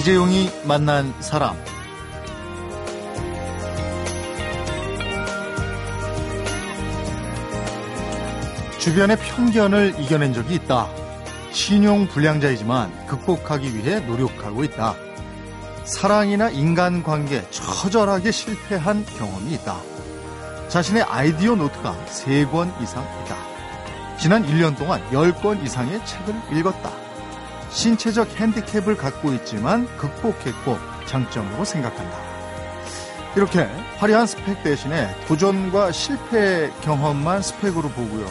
이재용이 0.00 0.48
만난 0.64 1.12
사람. 1.20 1.54
주변의 8.78 9.18
편견을 9.18 9.96
이겨낸 9.98 10.32
적이 10.32 10.54
있다. 10.54 10.88
신용 11.52 12.08
불량자이지만 12.08 13.08
극복하기 13.08 13.76
위해 13.76 14.00
노력하고 14.00 14.64
있다. 14.64 14.94
사랑이나 15.84 16.48
인간관계 16.48 17.50
처절하게 17.50 18.30
실패한 18.30 19.04
경험이 19.04 19.52
있다. 19.52 19.76
자신의 20.68 21.02
아이디어 21.02 21.54
노트가 21.56 21.94
3권 22.06 22.82
이상 22.82 23.04
있다. 23.22 23.36
지난 24.18 24.46
1년 24.46 24.78
동안 24.78 25.02
10권 25.10 25.62
이상의 25.62 26.00
책을 26.06 26.34
읽었다. 26.56 26.99
신체적 27.70 28.28
핸디캡을 28.36 28.96
갖고 28.96 29.32
있지만 29.34 29.86
극복했고 29.96 30.78
장점으로 31.06 31.64
생각한다. 31.64 32.16
이렇게 33.36 33.68
화려한 33.98 34.26
스펙 34.26 34.62
대신에 34.62 35.08
도전과 35.26 35.92
실패 35.92 36.70
경험만 36.82 37.42
스펙으로 37.42 37.88
보고요. 37.90 38.26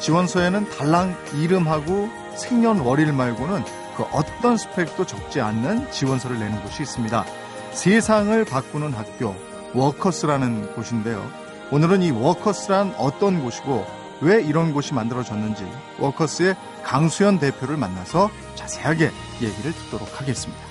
지원서에는 0.00 0.68
달랑 0.70 1.16
이름하고 1.34 2.08
생년월일 2.34 3.12
말고는 3.12 3.62
그 3.96 4.02
어떤 4.12 4.56
스펙도 4.56 5.06
적지 5.06 5.40
않는 5.40 5.90
지원서를 5.92 6.38
내는 6.38 6.60
곳이 6.62 6.82
있습니다. 6.82 7.24
세상을 7.72 8.44
바꾸는 8.44 8.92
학교 8.92 9.36
워커스라는 9.74 10.74
곳인데요. 10.74 11.30
오늘은 11.70 12.02
이 12.02 12.10
워커스란 12.10 12.94
어떤 12.98 13.42
곳이고 13.42 13.86
왜 14.22 14.42
이런 14.42 14.72
곳이 14.72 14.92
만들어졌는지 14.92 15.66
워커스의 15.98 16.54
강수현 16.84 17.38
대표를 17.38 17.76
만나서 17.76 18.30
자세하게 18.54 19.10
얘기를 19.40 19.72
듣도록 19.72 20.20
하겠습니다. 20.20 20.70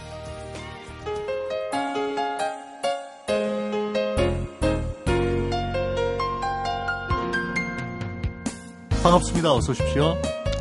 반갑습니다. 9.02 9.54
어서 9.54 9.72
오십시오. 9.72 10.16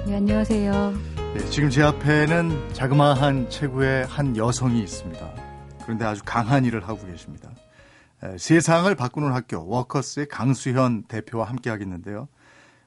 네, 0.07 0.17
안녕하세요. 0.17 0.95
네, 1.35 1.51
지금 1.51 1.69
제 1.69 1.83
앞에는 1.83 2.73
자그마한 2.73 3.51
체구의 3.51 4.07
한 4.07 4.37
여성이 4.37 4.81
있습니다. 4.81 5.31
그런데 5.83 6.05
아주 6.07 6.23
강한 6.25 6.65
일을 6.65 6.89
하고 6.89 7.05
계십니다. 7.05 7.51
세상을 8.39 8.93
바꾸는 8.95 9.33
학교 9.33 9.69
워커스의 9.69 10.29
강수현 10.29 11.05
대표와 11.05 11.45
함께 11.45 11.69
하겠는데요. 11.69 12.29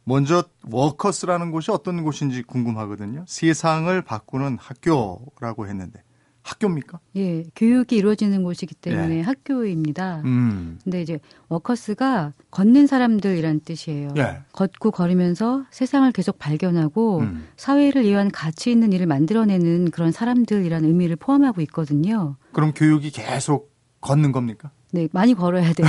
먼저 0.03 0.43
워커스라는 0.69 1.51
곳이 1.51 1.71
어떤 1.71 2.03
곳인지 2.03 2.43
궁금하거든요. 2.43 3.25
세상을 3.27 4.01
바꾸는 4.01 4.57
학교라고 4.59 5.67
했는데 5.67 6.03
학교입니까? 6.43 6.99
예, 7.17 7.43
교육이 7.55 7.95
이루어지는 7.95 8.43
곳이기 8.43 8.73
때문에 8.75 9.17
예. 9.17 9.21
학교입니다. 9.21 10.21
음. 10.25 10.79
근데 10.83 11.01
이제 11.01 11.19
워커스가 11.49 12.33
걷는 12.49 12.87
사람들이란 12.87 13.61
뜻이에요. 13.61 14.09
예. 14.17 14.39
걷고 14.51 14.91
걸으면서 14.91 15.65
세상을 15.69 16.11
계속 16.13 16.39
발견하고 16.39 17.19
음. 17.19 17.47
사회를 17.57 18.03
위한 18.03 18.31
가치 18.31 18.71
있는 18.71 18.91
일을 18.91 19.05
만들어내는 19.05 19.91
그런 19.91 20.11
사람들이라는 20.11 20.87
의미를 20.87 21.15
포함하고 21.15 21.61
있거든요. 21.61 22.37
그럼 22.53 22.73
교육이 22.73 23.11
계속 23.11 23.71
걷는 24.01 24.31
겁니까? 24.31 24.71
네, 24.91 25.07
많이 25.11 25.33
걸어야 25.33 25.71
돼요. 25.73 25.87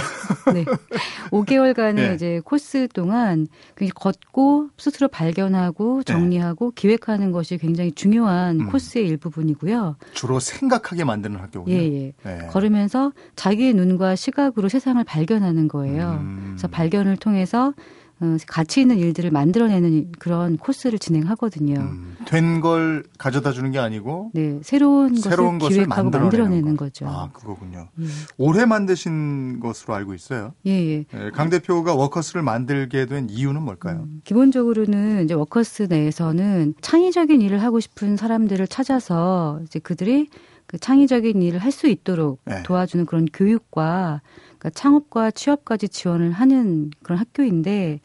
네. 0.55 0.65
5개월간의 1.31 1.95
네. 1.95 2.15
이제 2.15 2.41
코스 2.45 2.89
동안 2.89 3.47
걷고 3.95 4.69
스스로 4.79 5.09
발견하고 5.09 6.03
네. 6.05 6.13
정리하고 6.13 6.71
네. 6.71 6.75
기획하는 6.77 7.33
것이 7.33 7.59
굉장히 7.59 7.93
중요한 7.93 8.61
음. 8.61 8.71
코스의 8.71 9.07
일부분이고요. 9.09 9.97
주로 10.15 10.39
생각하게 10.39 11.05
만드는 11.05 11.39
학교군요. 11.39 11.75
예, 11.75 11.83
예. 11.83 12.13
네. 12.25 12.47
걸으면서 12.51 13.13
자기의 13.35 13.75
눈과 13.75 14.15
시각으로 14.15 14.69
세상을 14.69 15.03
발견하는 15.05 15.69
거예요. 15.69 16.19
음. 16.21 16.53
그래서 16.53 16.69
발견을 16.69 17.17
통해서 17.17 17.69
어, 17.69 17.73
가치 18.47 18.81
있는 18.81 18.99
일들을 18.99 19.31
만들어내는 19.31 20.13
그런 20.19 20.57
코스를 20.57 20.99
진행하거든요. 20.99 21.81
음, 21.81 22.17
된걸 22.27 23.05
가져다 23.19 23.53
주는 23.53 23.71
게 23.71 23.79
아니고 23.79 24.31
네, 24.35 24.59
새로운, 24.63 25.15
새로운 25.17 25.59
것을 25.59 25.85
기획하고 25.85 26.11
만들어내는, 26.11 26.77
거죠. 26.77 27.07
아, 27.07 27.31
그거군요. 27.33 27.89
예. 28.01 28.05
올해 28.39 28.65
만드신 28.65 29.61
것으로 29.61 29.95
알고 29.95 30.15
있어요. 30.15 30.53
예, 30.67 30.71
예. 30.71 31.05
네, 31.11 31.31
강 31.33 31.51
대표가 31.51 31.95
워커스를 31.95 32.43
만들게 32.43 33.07
된 33.07 33.29
이유는 33.29 33.63
뭘까요? 33.63 34.05
음, 34.05 34.21
기본적으로는 34.25 35.25
이제 35.25 35.35
워커스 35.35 35.87
내에서는 35.91 36.75
창의적인 36.81 37.41
일을 37.41 37.63
하고 37.63 37.81
싶은 37.81 38.17
사람들을 38.17 38.67
찾아서 38.69 39.61
이제 39.65 39.79
그들이 39.79 40.29
그 40.73 40.79
창의적인 40.79 41.43
일을 41.43 41.61
할 41.61 41.71
수 41.73 41.87
있도록 41.87 42.41
네. 42.45 42.63
도와주는 42.65 43.07
그런 43.07 43.27
교육과 43.33 44.21
그러니까 44.59 44.71
창업과 44.71 45.31
취업까지 45.31 45.89
지원을 45.89 46.33
하는 46.33 46.91
그런 47.03 47.19
학교인데 47.19 48.01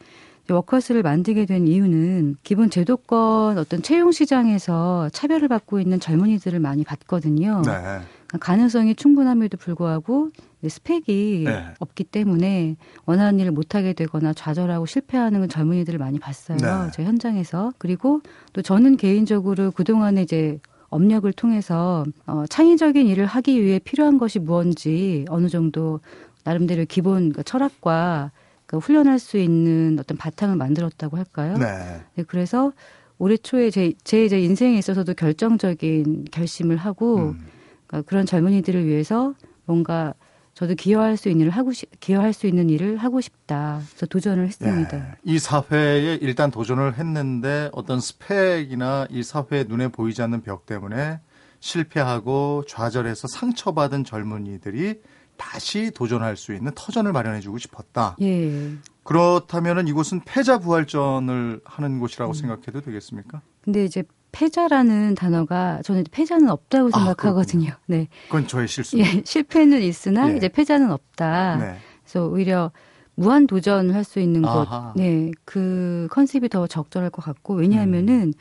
워커스를 0.50 1.02
만들게 1.02 1.44
된 1.44 1.66
이유는 1.68 2.36
기본 2.42 2.70
제도권 2.70 3.58
어떤 3.58 3.82
채용 3.82 4.10
시장에서 4.12 5.10
차별을 5.12 5.48
받고 5.48 5.80
있는 5.80 6.00
젊은이들을 6.00 6.58
많이 6.60 6.84
봤거든요. 6.84 7.60
네. 7.66 7.72
그러니까 7.72 8.38
가능성이 8.40 8.94
충분함에도 8.94 9.58
불구하고 9.58 10.30
스펙이 10.66 11.44
네. 11.44 11.64
없기 11.80 12.04
때문에 12.04 12.76
원하는 13.04 13.38
일을 13.40 13.52
못하게 13.52 13.92
되거나 13.92 14.32
좌절하고 14.32 14.86
실패하는 14.86 15.46
젊은이들을 15.48 15.98
많이 15.98 16.18
봤어요. 16.18 16.56
네. 16.56 16.90
저 16.94 17.02
현장에서. 17.02 17.72
그리고 17.76 18.22
또 18.54 18.62
저는 18.62 18.96
개인적으로 18.96 19.70
그동안에 19.70 20.22
이제 20.22 20.58
업력을 20.90 21.30
통해서 21.32 22.04
어, 22.26 22.44
창의적인 22.48 23.06
일을 23.06 23.26
하기 23.26 23.62
위해 23.62 23.78
필요한 23.78 24.18
것이 24.18 24.38
무언지 24.38 25.24
어느 25.28 25.48
정도 25.48 26.00
나름대로 26.44 26.84
기본 26.88 27.32
그 27.32 27.42
철학과 27.42 28.32
그 28.66 28.78
훈련할 28.78 29.18
수 29.18 29.38
있는 29.38 29.98
어떤 29.98 30.16
바탕을 30.16 30.56
만들었다고 30.56 31.16
할까요? 31.16 31.56
네. 31.58 31.66
네 32.14 32.24
그래서 32.26 32.72
올해 33.18 33.36
초에 33.36 33.70
제, 33.70 33.92
제 34.04 34.24
이제 34.24 34.40
인생에 34.40 34.78
있어서도 34.78 35.14
결정적인 35.14 36.26
결심을 36.30 36.76
하고 36.76 37.30
음. 37.30 37.46
그러니까 37.86 38.08
그런 38.08 38.26
젊은이들을 38.26 38.86
위해서 38.86 39.34
뭔가 39.64 40.14
저도 40.58 40.74
기여할 40.74 41.16
수 41.16 41.28
있는 41.28 41.42
일을 41.42 41.52
하고 41.52 41.72
싶, 41.72 41.88
기여할 42.00 42.32
수 42.32 42.48
있는 42.48 42.68
일을 42.68 42.96
하고 42.96 43.20
싶다. 43.20 43.80
그래서 43.90 44.06
도전을 44.06 44.44
했습니다. 44.48 44.96
네. 44.96 45.12
이 45.22 45.38
사회에 45.38 46.18
일단 46.20 46.50
도전을 46.50 46.98
했는데 46.98 47.70
어떤 47.72 48.00
스펙이나 48.00 49.06
이 49.08 49.22
사회에 49.22 49.66
눈에 49.68 49.86
보이지 49.86 50.20
않는 50.20 50.42
벽 50.42 50.66
때문에 50.66 51.20
실패하고 51.60 52.64
좌절해서 52.66 53.28
상처받은 53.28 54.02
젊은이들이 54.02 55.00
다시 55.36 55.92
도전할 55.92 56.36
수 56.36 56.52
있는 56.52 56.72
터전을 56.74 57.12
마련해주고 57.12 57.58
싶었다. 57.58 58.16
예. 58.20 58.72
그렇다면 59.04 59.86
이곳은 59.86 60.22
패자 60.24 60.58
부활전을 60.58 61.60
하는 61.64 62.00
곳이라고 62.00 62.32
음. 62.32 62.34
생각해도 62.34 62.80
되겠습니까? 62.80 63.42
근데 63.62 63.84
이제 63.84 64.02
패자라는 64.38 65.16
단어가 65.16 65.80
저는 65.82 66.04
패자는 66.12 66.48
없다고 66.48 66.90
아, 66.92 66.98
생각하거든요. 66.98 67.72
아, 67.72 67.78
네. 67.86 68.06
그건 68.28 68.46
저의 68.46 68.68
실수. 68.68 68.96
예, 68.98 69.02
실패는 69.26 69.82
있으나 69.82 70.30
예. 70.32 70.36
이제 70.36 70.48
패자는 70.48 70.92
없다. 70.92 71.56
네. 71.56 71.76
그래서 72.04 72.26
오히려 72.28 72.70
무한 73.16 73.48
도전을 73.48 73.96
할수 73.96 74.20
있는 74.20 74.44
아하. 74.44 74.92
곳, 74.94 75.00
네, 75.00 75.32
그 75.44 76.06
컨셉이 76.12 76.48
더 76.50 76.68
적절할 76.68 77.10
것 77.10 77.24
같고 77.24 77.54
왜냐하면은 77.54 78.28
음. 78.28 78.32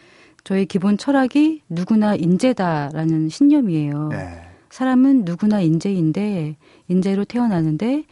저희 0.44 0.68
기본 0.68 1.00
철학이 1.00 1.64
누구나 1.68 2.14
인재다라는 2.14 3.30
신념이에요. 3.30 4.10
네. 4.10 4.42
사람은 4.70 5.26
누구나 5.26 5.62
인재인데 5.62 6.58
인재로 6.90 7.26
태어나는데 7.26 8.04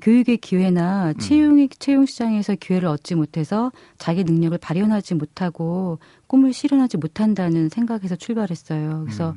교육의 0.00 0.38
기회나 0.38 1.12
음. 1.12 1.18
채용 1.18 1.68
채용 1.78 2.06
시장에서 2.06 2.54
기회를 2.54 2.88
얻지 2.88 3.14
못해서 3.14 3.70
자기 3.98 4.24
능력을 4.24 4.56
발현하지 4.58 5.14
못하고 5.14 5.98
꿈을 6.26 6.52
실현하지 6.52 6.96
못한다는 6.96 7.68
생각에서 7.68 8.16
출발했어요. 8.16 9.02
그래서 9.04 9.30
음. 9.30 9.36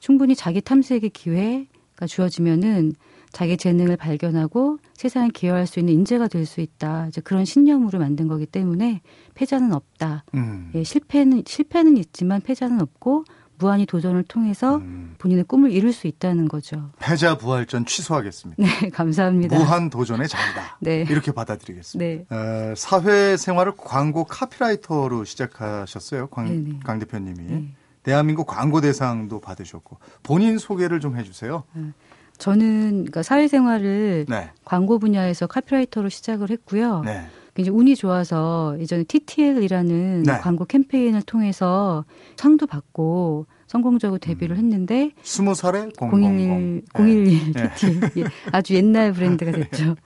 충분히 0.00 0.34
자기 0.34 0.60
탐색의 0.60 1.10
기회가 1.10 2.06
주어지면은 2.06 2.92
자기 3.30 3.56
재능을 3.56 3.96
발견하고 3.96 4.78
세상에 4.94 5.30
기여할 5.32 5.66
수 5.66 5.78
있는 5.80 5.94
인재가 5.94 6.28
될 6.28 6.44
수 6.44 6.60
있다. 6.60 7.06
이제 7.08 7.20
그런 7.22 7.44
신념으로 7.46 7.98
만든 7.98 8.28
거기 8.28 8.44
때문에 8.44 9.00
패자는 9.34 9.72
없다. 9.72 10.24
음. 10.34 10.70
예, 10.74 10.82
실패는 10.82 11.44
실패는 11.46 11.96
있지만 11.96 12.40
패자는 12.42 12.80
없고 12.80 13.24
무한히 13.62 13.86
도전을 13.86 14.24
통해서 14.24 14.76
음. 14.78 15.14
본인의 15.18 15.44
꿈을 15.44 15.70
이룰 15.70 15.92
수 15.92 16.08
있다는 16.08 16.48
거죠. 16.48 16.90
패자 16.98 17.38
부활전 17.38 17.86
취소하겠습니다. 17.86 18.60
네, 18.60 18.90
감사합니다. 18.90 19.56
무한 19.56 19.88
도전의 19.88 20.26
장이다. 20.26 20.78
네. 20.82 21.06
이렇게 21.08 21.30
받아들이겠습니다. 21.30 22.04
네. 22.04 22.36
어, 22.36 22.74
사회생활을 22.76 23.74
광고 23.76 24.24
카피라이터로 24.24 25.24
시작하셨어요. 25.24 26.26
광, 26.26 26.80
강 26.82 26.98
대표님이. 26.98 27.44
네. 27.44 27.74
대한민국 28.02 28.48
광고 28.48 28.80
대상도 28.80 29.40
받으셨고 29.40 29.98
본인 30.24 30.58
소개를 30.58 30.98
좀 30.98 31.16
해주세요. 31.16 31.62
네. 31.72 31.92
저는 32.38 32.90
그러니까 32.90 33.22
사회생활을 33.22 34.26
네. 34.28 34.50
광고 34.64 34.98
분야에서 34.98 35.46
카피라이터로 35.46 36.08
시작을 36.08 36.50
했고요. 36.50 37.02
네. 37.04 37.24
굉장히 37.54 37.78
운이 37.78 37.96
좋아서 37.96 38.76
예전에 38.78 39.04
TTL이라는 39.04 40.22
네. 40.22 40.38
광고 40.38 40.64
캠페인을 40.64 41.22
통해서 41.22 42.04
상도 42.36 42.66
받고 42.66 43.46
성공적으로 43.66 44.18
데뷔를 44.18 44.56
음. 44.56 44.58
했는데 44.58 45.10
스무 45.22 45.54
살에 45.54 45.88
011 45.98 46.82
011 46.94 47.52
네. 47.52 47.70
예, 48.18 48.24
아주 48.52 48.74
옛날 48.74 49.12
브랜드가 49.12 49.52
됐죠. 49.52 49.96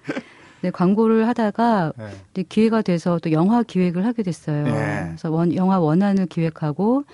네, 0.63 0.71
광고를 0.71 1.29
하다가 1.29 1.93
네. 2.35 2.43
기회가 2.45 2.83
돼서 2.83 3.19
또 3.23 3.31
영화 3.31 3.63
기획을 3.63 4.05
하게 4.05 4.23
됐어요. 4.23 4.65
네. 4.65 5.05
그래서 5.09 5.31
원, 5.31 5.55
영화 5.55 5.79
원안을 5.79 6.27
기획하고 6.27 7.05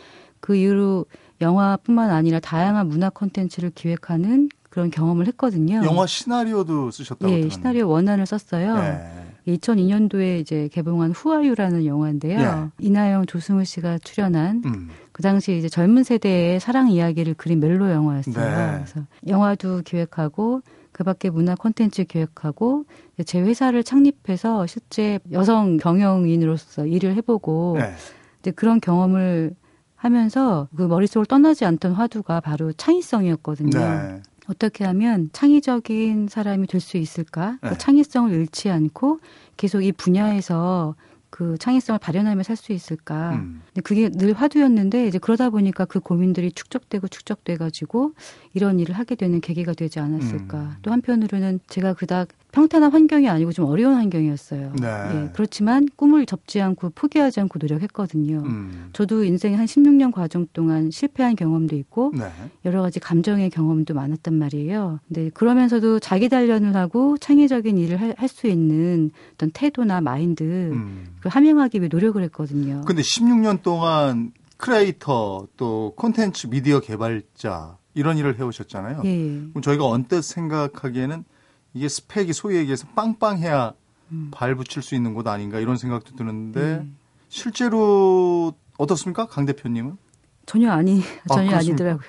그 0.40 0.56
이후로 0.56 1.06
영화뿐만 1.40 2.10
아니라 2.10 2.40
다양한 2.40 2.88
문화 2.88 3.10
콘텐츠를 3.10 3.70
기획하는 3.74 4.48
그런 4.70 4.90
경험을 4.90 5.26
했거든요. 5.28 5.82
영화 5.84 6.06
시나리오도 6.06 6.90
쓰셨다고 6.90 7.30
예. 7.30 7.48
시나리오 7.50 7.88
원안을 7.88 8.24
썼어요. 8.24 8.74
네. 8.76 9.31
2002년도에 9.46 10.40
이제 10.40 10.68
개봉한 10.72 11.12
후아유라는 11.12 11.84
영화인데요. 11.84 12.40
예. 12.40 12.84
이나영, 12.84 13.26
조승우 13.26 13.64
씨가 13.64 13.98
출연한 13.98 14.62
음. 14.64 14.88
그 15.12 15.22
당시 15.22 15.56
이제 15.56 15.68
젊은 15.68 16.04
세대의 16.04 16.60
사랑 16.60 16.90
이야기를 16.90 17.34
그린 17.34 17.60
멜로 17.60 17.90
영화였어요. 17.90 18.34
네. 18.34 18.72
그래서 18.76 19.00
영화도 19.26 19.82
기획하고 19.84 20.62
그 20.92 21.04
밖에 21.04 21.30
문화 21.30 21.54
콘텐츠 21.54 22.04
기획하고 22.04 22.84
제 23.24 23.40
회사를 23.40 23.82
창립해서 23.82 24.66
실제 24.66 25.18
여성 25.32 25.78
경영인으로서 25.78 26.86
일을 26.86 27.16
해보고 27.16 27.76
네. 27.78 27.94
이제 28.40 28.50
그런 28.50 28.80
경험을 28.80 29.54
하면서 29.96 30.68
그 30.76 30.82
머릿속을 30.82 31.26
떠나지 31.26 31.64
않던 31.64 31.92
화두가 31.92 32.40
바로 32.40 32.72
창의성이었거든요. 32.72 33.78
네. 33.78 34.22
어떻게 34.48 34.84
하면 34.84 35.30
창의적인 35.32 36.28
사람이 36.28 36.66
될 36.66 36.80
수 36.80 36.96
있을까? 36.96 37.58
그 37.60 37.68
네. 37.68 37.78
창의성을 37.78 38.32
잃지 38.32 38.70
않고 38.70 39.20
계속 39.56 39.82
이 39.82 39.92
분야에서 39.92 40.94
그 41.30 41.56
창의성을 41.58 41.98
발현하며 41.98 42.42
살 42.42 42.56
수 42.56 42.72
있을까. 42.72 43.32
음. 43.36 43.62
근데 43.74 43.80
그게 43.82 44.08
늘 44.10 44.32
화두였는데 44.34 45.06
이제 45.06 45.18
그러다 45.18 45.50
보니까 45.50 45.84
그 45.84 46.00
고민들이 46.00 46.52
축적되고 46.52 47.08
축적돼 47.08 47.56
가지고 47.56 48.12
이런 48.54 48.78
일을 48.80 48.94
하게 48.96 49.14
되는 49.14 49.40
계기가 49.40 49.72
되지 49.72 49.98
않았을까. 49.98 50.58
음. 50.58 50.72
또 50.82 50.92
한편으로는 50.92 51.60
제가 51.68 51.94
그닥 51.94 52.28
평탄한 52.52 52.92
환경이 52.92 53.30
아니고 53.30 53.52
좀 53.52 53.64
어려운 53.64 53.94
환경이었어요. 53.94 54.74
네. 54.78 54.86
예, 54.86 55.30
그렇지만 55.32 55.88
꿈을 55.96 56.26
접지 56.26 56.60
않고 56.60 56.90
포기하지 56.94 57.40
않고 57.40 57.58
노력했거든요. 57.58 58.42
음. 58.44 58.90
저도 58.92 59.24
인생의 59.24 59.56
한 59.56 59.64
16년 59.64 60.12
과정 60.12 60.46
동안 60.52 60.90
실패한 60.90 61.34
경험도 61.36 61.74
있고 61.76 62.12
네. 62.14 62.30
여러 62.66 62.82
가지 62.82 63.00
감정의 63.00 63.48
경험도 63.48 63.94
많았단 63.94 64.34
말이에요. 64.34 65.00
근데 65.08 65.30
그러면서도 65.30 65.98
자기 66.00 66.28
단련을 66.28 66.76
하고 66.76 67.16
창의적인 67.16 67.78
일을 67.78 67.98
할 68.16 68.32
수 68.32 68.46
있는 68.46 69.10
어떤 69.34 69.50
태도나 69.50 70.00
마인드 70.00 70.42
음. 70.42 71.06
그 71.20 71.28
함양하기 71.28 71.80
위해 71.80 71.88
노력을 71.90 72.20
했거든요. 72.24 72.82
근데 72.86 73.02
16년 73.02 73.61
동안 73.62 74.32
크리에이터 74.56 75.46
또 75.56 75.92
콘텐츠 75.96 76.48
미디어 76.48 76.80
개발자 76.80 77.76
이런 77.94 78.16
일을 78.16 78.38
해오셨잖아요. 78.38 79.02
예. 79.04 79.16
그럼 79.50 79.62
저희가 79.62 79.86
언뜻 79.86 80.22
생각하기에는 80.22 81.24
이게 81.74 81.88
스펙이 81.88 82.32
소위 82.32 82.56
얘기해서 82.56 82.86
빵빵해야 82.94 83.72
음. 84.12 84.30
발 84.32 84.54
붙일 84.54 84.82
수 84.82 84.94
있는 84.94 85.14
곳 85.14 85.26
아닌가 85.26 85.58
이런 85.58 85.76
생각도 85.76 86.14
드는데 86.16 86.60
음. 86.60 86.96
실제로 87.28 88.52
어떻습니까, 88.78 89.26
강 89.26 89.46
대표님은? 89.46 89.96
전혀 90.44 90.70
아니 90.70 91.00
아, 91.00 91.02
전혀 91.34 91.54
아, 91.54 91.58
아니더라고요. 91.58 92.02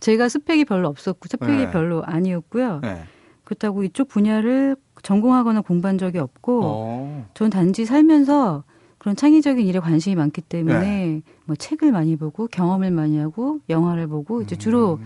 제가 0.00 0.28
스펙이 0.28 0.64
별로 0.64 0.88
없었고 0.88 1.28
스펙이 1.28 1.66
네. 1.66 1.70
별로 1.70 2.02
아니었고요. 2.04 2.80
네. 2.80 3.04
그렇다고 3.44 3.82
이쪽 3.82 4.08
분야를 4.08 4.76
전공하거나 5.02 5.62
공부한 5.62 5.98
적이 5.98 6.18
없고 6.18 6.60
어. 6.64 7.28
저는 7.34 7.50
단지 7.50 7.84
살면서 7.84 8.64
그런 9.00 9.16
창의적인 9.16 9.66
일에 9.66 9.80
관심이 9.80 10.14
많기 10.14 10.42
때문에 10.42 10.78
네. 10.78 11.22
뭐 11.46 11.56
책을 11.56 11.90
많이 11.90 12.16
보고 12.16 12.46
경험을 12.46 12.90
많이 12.90 13.18
하고 13.18 13.60
영화를 13.70 14.06
보고 14.06 14.42
이제 14.42 14.56
주로 14.56 14.98
음. 15.00 15.04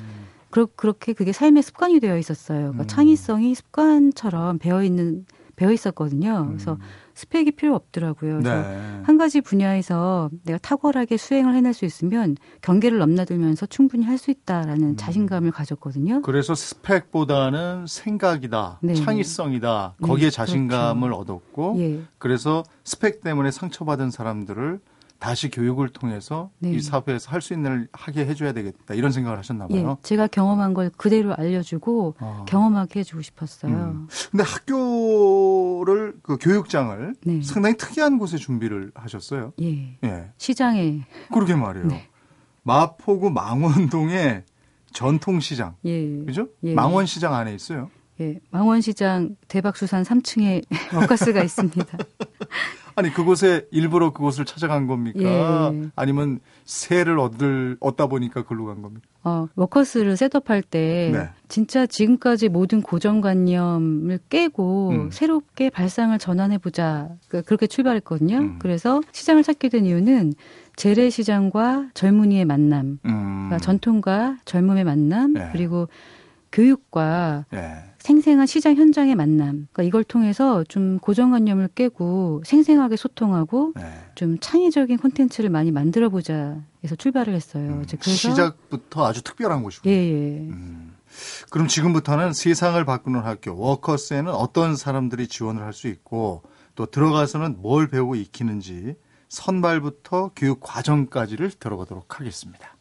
그러, 0.51 0.67
그렇게 0.67 1.13
그게 1.13 1.33
삶의 1.33 1.63
습관이 1.63 2.01
되어 2.01 2.19
있었어요. 2.19 2.59
그러니까 2.59 2.83
음. 2.83 2.87
창의성이 2.89 3.55
습관처럼 3.55 4.59
배어 4.59 4.83
있는 4.83 5.25
배어 5.57 5.71
있었거든요. 5.71 6.47
그래서 6.49 6.73
음. 6.73 6.79
스펙이 7.15 7.53
필요 7.53 7.77
없더라고요. 7.77 8.41
그래서 8.41 8.63
네. 8.63 9.01
한 9.05 9.19
가지 9.19 9.41
분야에서 9.41 10.31
내가 10.45 10.59
탁월하게 10.59 11.17
수행을 11.17 11.55
해낼 11.55 11.73
수 11.73 11.85
있으면 11.85 12.37
경계를 12.61 12.99
넘나들면서 12.99 13.67
충분히 13.67 14.05
할 14.05 14.15
수 14.19 14.31
있다라는 14.31 14.91
음. 14.91 14.97
자신감을 14.97 15.51
가졌거든요. 15.51 16.23
그래서 16.23 16.55
스펙보다는 16.55 17.87
생각이다, 17.87 18.79
네. 18.83 18.95
창의성이다. 18.95 19.97
거기에 20.03 20.27
네. 20.27 20.31
자신감을 20.31 21.09
그렇죠. 21.11 21.21
얻었고, 21.21 21.77
예. 21.79 22.01
그래서 22.19 22.63
스펙 22.85 23.21
때문에 23.21 23.51
상처받은 23.51 24.11
사람들을 24.11 24.81
다시 25.25 25.51
교육을 25.51 25.89
통해서 25.89 26.51
네. 26.59 26.73
이 26.73 26.81
사회에서 26.83 27.31
할 27.31 27.41
수 27.41 27.55
있는 27.55 27.73
일 27.73 27.89
하게 27.95 28.27
해줘야 28.27 28.53
되겠다 28.53 28.93
이런 28.93 29.11
생각을 29.11 29.39
하셨나 29.39 29.67
봐요. 29.69 29.97
예, 29.99 30.03
제가 30.03 30.27
경험한 30.27 30.75
걸 30.75 30.91
그대로 30.99 31.35
알려주고 31.35 32.17
아. 32.19 32.45
경험하게 32.47 33.01
해주고 33.01 33.23
싶었어요. 33.23 33.73
음. 33.73 34.07
근데 34.31 34.45
학교를 34.45 36.17
그 36.23 36.37
교육장을 36.37 37.15
네. 37.25 37.43
상당히 37.43 37.77
특이한 37.79 38.19
곳에 38.19 38.37
준비를 38.37 38.93
하셨어요. 38.95 39.55
예. 39.63 39.97
예. 40.05 40.31
시장에. 40.37 41.07
그러게 41.33 41.55
말이에요. 41.55 41.89
네. 41.89 42.09
마포구 42.63 43.31
망원동의 43.31 44.45
전통시장. 44.93 45.77
예. 45.87 46.07
그죠? 46.27 46.49
예. 46.65 46.75
망원시장 46.75 47.33
안에 47.35 47.55
있어요. 47.55 47.91
예. 48.21 48.39
망원시장 48.51 49.37
대박수산 49.49 50.03
3층에 50.03 50.63
워커스가 50.95 51.43
있습니다. 51.45 51.99
아니 52.97 53.13
그곳에 53.13 53.67
일부러 53.73 54.13
그곳을 54.13 54.45
찾아간 54.45 54.87
겁니까? 54.87 55.73
예. 55.73 55.91
아니면 55.97 56.39
새를 56.65 57.19
얻을 57.19 57.77
얻다 57.81 58.07
보니까 58.07 58.45
글로 58.45 58.67
간 58.67 58.83
겁니까? 58.83 59.05
어, 59.25 59.49
워커스를 59.57 60.17
셋업할 60.17 60.63
때 60.63 61.11
네. 61.13 61.29
진짜 61.49 61.87
지금까지 61.87 62.49
모든 62.49 62.83
고정관념을 62.83 64.21
깨고 64.29 64.91
음. 64.91 65.11
새롭게 65.11 65.71
발상을 65.71 66.17
전환해 66.19 66.59
보자 66.59 67.09
그, 67.29 67.43
그렇게 67.43 67.67
출발했거든요. 67.67 68.37
음. 68.37 68.59
그래서 68.61 69.01
시장을 69.11 69.43
찾게 69.43 69.71
된 69.71 69.87
이유는 69.87 70.35
재래시장과 70.77 71.89
젊은이의 71.95 72.45
만남, 72.45 72.99
음. 73.05 73.47
그러니까 73.47 73.59
전통과 73.59 74.37
젊음의 74.45 74.85
만남, 74.85 75.33
네. 75.33 75.49
그리고 75.53 75.89
교육과 76.55 77.47
네. 77.51 77.85
생생한 77.99 78.47
시장 78.47 78.77
현장의 78.77 79.17
만남. 79.17 79.67
그러니까 79.73 79.83
이걸 79.83 80.05
통해서 80.05 80.63
좀 80.65 80.99
고정관념을 81.01 81.69
깨고 81.75 82.43
생생하게 82.47 82.97
소통하고 82.97 83.73
네. 83.75 83.83
좀 84.15 84.39
창의적인 84.39 84.99
콘텐츠를 84.99 85.51
많이 85.51 85.73
만들어 85.73 86.09
보자 86.11 86.63
해서 86.85 86.95
출발을 86.95 87.35
했어요. 87.35 87.65
음, 87.65 87.85
그래서 87.89 88.11
시작부터 88.11 89.05
아주 89.07 89.23
특별한 89.23 89.63
곳이군요. 89.63 89.93
예, 89.93 89.97
예. 89.97 90.39
음. 90.41 90.95
그럼 91.51 91.67
지금부터는 91.67 92.33
세상을 92.33 92.83
바꾸는 92.85 93.21
학교 93.21 93.57
워커스에는 93.57 94.33
어떤 94.33 94.77
사람들이 94.77 95.27
지원을 95.29 95.63
할 95.63 95.73
수 95.73 95.89
있고 95.89 96.43
또 96.77 96.87
들어가서는 96.87 97.57
뭘 97.63 97.89
배우고 97.89 98.15
익히는지 98.15 98.95
선발부터 99.29 100.31
교육 100.37 100.61
과정까지를 100.61 101.51
들어보도록 101.53 102.21
하겠습니다. 102.21 102.77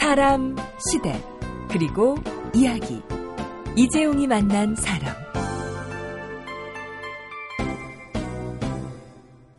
사람, 0.00 0.56
시대, 0.90 1.20
그리고 1.70 2.16
이야기. 2.54 3.02
이재용이 3.76 4.26
만난 4.26 4.74
사람. 4.74 5.14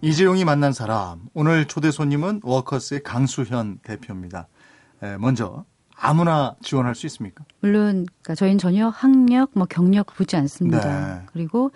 이재용이 0.02 0.44
만난 0.44 0.74
사람. 0.74 1.22
오늘 1.34 1.66
초대 1.66 1.92
손님은 1.92 2.42
워커스의 2.44 3.04
강수현 3.04 3.80
대표입니다. 3.84 4.48
먼저 5.20 5.66
아무나 5.96 6.56
지원할 6.64 6.96
수 6.96 7.06
있습니까? 7.06 7.46
물론 7.60 8.08
그러니까 8.22 8.36
저희는 8.36 8.58
전혀 8.58 8.88
학력, 8.88 9.52
뭐 9.54 9.68
경력 9.70 10.08
보지 10.08 10.36
않습니다. 10.36 11.20
네. 11.20 11.26
그리고 11.32 11.72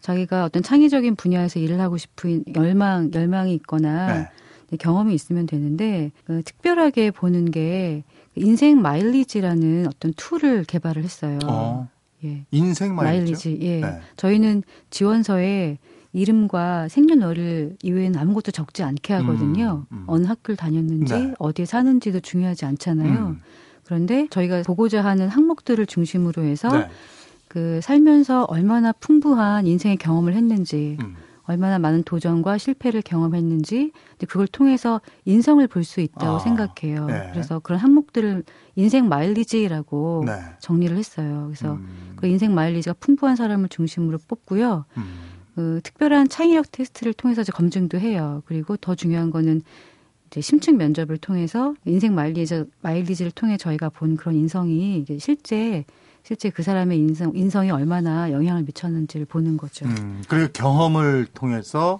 자기가 0.00 0.44
어떤 0.44 0.62
창의적인 0.62 1.16
분야에서 1.16 1.60
일을 1.60 1.80
하고 1.80 1.96
싶은 1.96 2.44
열망, 2.54 3.10
열망이 3.14 3.54
있거나 3.54 4.28
네. 4.70 4.76
경험이 4.78 5.14
있으면 5.14 5.46
되는데 5.46 6.12
그 6.24 6.42
특별하게 6.42 7.10
보는 7.10 7.50
게 7.50 8.04
인생 8.34 8.80
마일리지라는 8.80 9.86
어떤 9.86 10.12
툴을 10.14 10.64
개발을 10.64 11.02
했어요. 11.02 11.38
어. 11.46 11.88
예. 12.24 12.44
인생 12.50 12.94
마일리지. 12.94 13.48
마일리지. 13.48 13.58
예. 13.66 13.80
네. 13.80 14.00
저희는 14.16 14.62
지원서에 14.90 15.78
이름과 16.12 16.88
생년월일 16.88 17.76
이외에는 17.82 18.18
아무것도 18.18 18.50
적지 18.50 18.82
않게 18.82 19.12
하거든요. 19.14 19.86
음, 19.92 19.96
음. 19.98 20.04
어느 20.06 20.26
학교를 20.26 20.56
다녔는지 20.56 21.12
네. 21.12 21.34
어디에 21.38 21.66
사는지도 21.66 22.20
중요하지 22.20 22.64
않잖아요. 22.64 23.26
음. 23.28 23.40
그런데 23.84 24.26
저희가 24.30 24.62
보고자 24.62 25.04
하는 25.04 25.28
항목들을 25.28 25.84
중심으로 25.86 26.42
해서 26.42 26.70
네. 26.76 26.88
그 27.46 27.80
살면서 27.82 28.44
얼마나 28.44 28.92
풍부한 28.92 29.66
인생의 29.66 29.96
경험을 29.98 30.34
했는지 30.34 30.96
음. 31.00 31.16
얼마나 31.48 31.78
많은 31.78 32.02
도전과 32.04 32.58
실패를 32.58 33.00
경험했는지 33.02 33.90
그걸 34.28 34.46
통해서 34.46 35.00
인성을 35.24 35.66
볼 35.66 35.82
수 35.88 36.00
있다고 36.02 36.36
아, 36.36 36.38
생각해요. 36.40 37.06
네. 37.06 37.30
그래서 37.32 37.58
그런 37.60 37.80
항목들을 37.80 38.44
인생 38.76 39.08
마일리지라고 39.08 40.24
네. 40.26 40.32
정리를 40.60 40.94
했어요. 40.96 41.44
그래서 41.46 41.74
음. 41.74 42.12
그 42.16 42.26
인생 42.26 42.54
마일리지가 42.54 42.96
풍부한 43.00 43.36
사람을 43.36 43.70
중심으로 43.70 44.18
뽑고요. 44.28 44.84
음. 44.98 45.04
그 45.54 45.80
특별한 45.82 46.28
창의력 46.28 46.70
테스트를 46.70 47.14
통해서 47.14 47.40
이제 47.40 47.50
검증도 47.50 47.98
해요. 47.98 48.42
그리고 48.44 48.76
더 48.76 48.94
중요한 48.94 49.30
거는 49.30 49.62
이제 50.26 50.42
심층 50.42 50.76
면접을 50.76 51.16
통해서 51.16 51.74
인생 51.86 52.14
마일리지 52.14 52.64
마일리지를 52.82 53.32
통해 53.32 53.56
저희가 53.56 53.88
본 53.88 54.16
그런 54.16 54.34
인성이 54.34 55.06
실제 55.18 55.86
실제 56.24 56.50
그 56.50 56.62
사람의 56.62 56.98
인성 56.98 57.32
인성이 57.34 57.70
얼마나 57.70 58.30
영향을 58.32 58.62
미쳤는지를 58.64 59.26
보는 59.26 59.56
거죠. 59.56 59.86
음, 59.86 60.22
그리고 60.28 60.52
경험을 60.52 61.26
통해서 61.32 61.98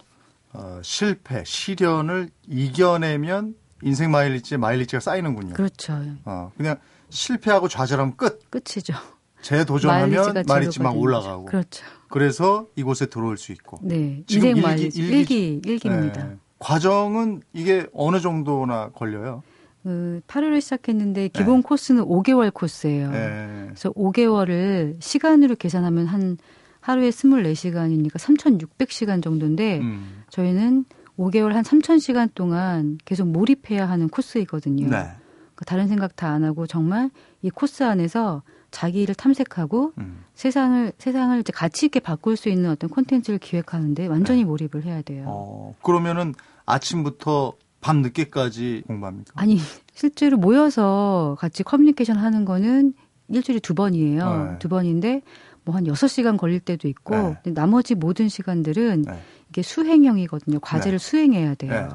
어, 0.53 0.81
실패, 0.83 1.43
시련을 1.45 2.31
이겨내면 2.47 3.55
인생 3.83 4.11
마일리지 4.11 4.57
마일리지가 4.57 5.01
쌓이는군요. 5.01 5.55
그렇죠. 5.55 6.01
어, 6.25 6.51
그냥 6.57 6.77
실패하고 7.11 7.69
좌절하면 7.69 8.17
끝. 8.17 8.41
끝이죠. 8.51 8.95
재도전하면 9.43 10.45
마일리지 10.47 10.83
막 10.83 10.97
올라가고. 10.97 11.45
그렇죠. 11.45 11.85
그래서 12.09 12.67
이곳에 12.75 13.07
들어올 13.07 13.39
수 13.39 13.53
있고. 13.53 13.79
네. 13.83 14.25
인생 14.29 14.61
마일리지 14.61 15.01
일기, 15.01 15.61
일기 15.65 15.89
입니다 15.89 16.25
네. 16.25 16.37
과정은 16.59 17.43
이게 17.53 17.87
어느 17.93 18.21
정도나 18.21 18.91
걸려요? 18.91 19.43
그 19.83 20.21
8월에 20.27 20.61
시작했는데 20.61 21.29
기본 21.29 21.57
네. 21.57 21.63
코스는 21.63 22.05
5개월 22.05 22.53
코스예요. 22.53 23.11
네. 23.11 23.65
그래서 23.67 23.91
5개월을 23.93 24.97
시간으로 25.01 25.55
계산하면 25.57 26.07
한 26.07 26.37
하루에 26.81 27.11
24시간이니까 27.11 28.15
3,600시간 28.15 29.23
정도인데 29.23 29.79
음. 29.81 30.23
저희는 30.31 30.85
5개월 31.19 31.53
한 31.53 31.65
3,000시간 31.65 32.31
동안 32.35 32.99
계속 33.05 33.27
몰입해야 33.29 33.89
하는 33.89 34.09
코스이거든요. 34.09 34.85
네. 34.89 34.97
그러니까 34.97 35.65
다른 35.67 35.89
생각 35.89 36.15
다 36.17 36.29
안 36.29 36.45
하고 36.45 36.67
정말 36.67 37.11
이 37.43 37.51
코스 37.51 37.83
안에서 37.83 38.43
자기를 38.71 39.15
탐색하고 39.15 39.93
음. 39.99 40.25
세상을 40.35 40.93
세상을 40.99 41.41
이제 41.41 41.53
가치 41.53 41.87
있게 41.87 42.01
바꿀 42.01 42.37
수 42.37 42.49
있는 42.49 42.71
어떤 42.71 42.91
콘텐츠를 42.91 43.39
기획하는데 43.39 44.07
완전히 44.07 44.41
네. 44.41 44.45
몰입을 44.45 44.85
해야 44.85 45.03
돼요. 45.03 45.25
어, 45.27 45.75
그러면은 45.83 46.35
아침부터 46.67 47.55
밤 47.81 48.03
늦게까지 48.03 48.85
공부합니까? 48.87 49.33
아니 49.37 49.59
실제로 49.93 50.37
모여서 50.37 51.37
같이 51.39 51.63
커뮤니케이션 51.63 52.17
하는 52.17 52.45
거는 52.45 52.95
일주일에 53.29 53.61
두 53.61 53.75
번이에요. 53.75 54.45
네. 54.53 54.59
두 54.59 54.69
번인데 54.69 55.23
뭐 55.65 55.75
한 55.77 55.87
여섯 55.87 56.09
시간 56.09 56.37
걸릴 56.39 56.61
때도 56.61 56.89
있고 56.89 57.37
네. 57.45 57.53
나머지 57.53 57.95
모든 57.95 58.29
시간들은 58.29 59.03
네. 59.03 59.23
이게 59.51 59.63
수행형이거든요. 59.63 60.61
과제를 60.61 60.99
네. 60.99 61.05
수행해야 61.05 61.55
돼요. 61.57 61.73
네. 61.73 61.89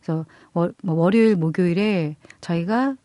그래서 0.00 0.26
월, 0.54 0.74
뭐 0.82 0.94
월요일, 0.94 1.36
목요일에 1.36 2.16
저희가 2.40 2.96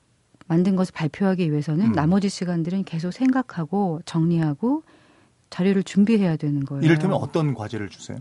만든 0.47 0.77
것을 0.77 0.93
발표하기 0.93 1.51
위해서는 1.51 1.87
음. 1.87 1.91
나머지 1.91 2.29
시간들은 2.29 2.85
계속 2.85 3.11
생각하고 3.11 4.01
정리하고 4.05 4.83
자료를 5.49 5.83
준비해야 5.83 6.37
되는 6.37 6.63
거예요. 6.63 6.83
이를테면 6.83 7.17
어떤 7.17 7.53
과제를 7.53 7.89
주세요? 7.89 8.17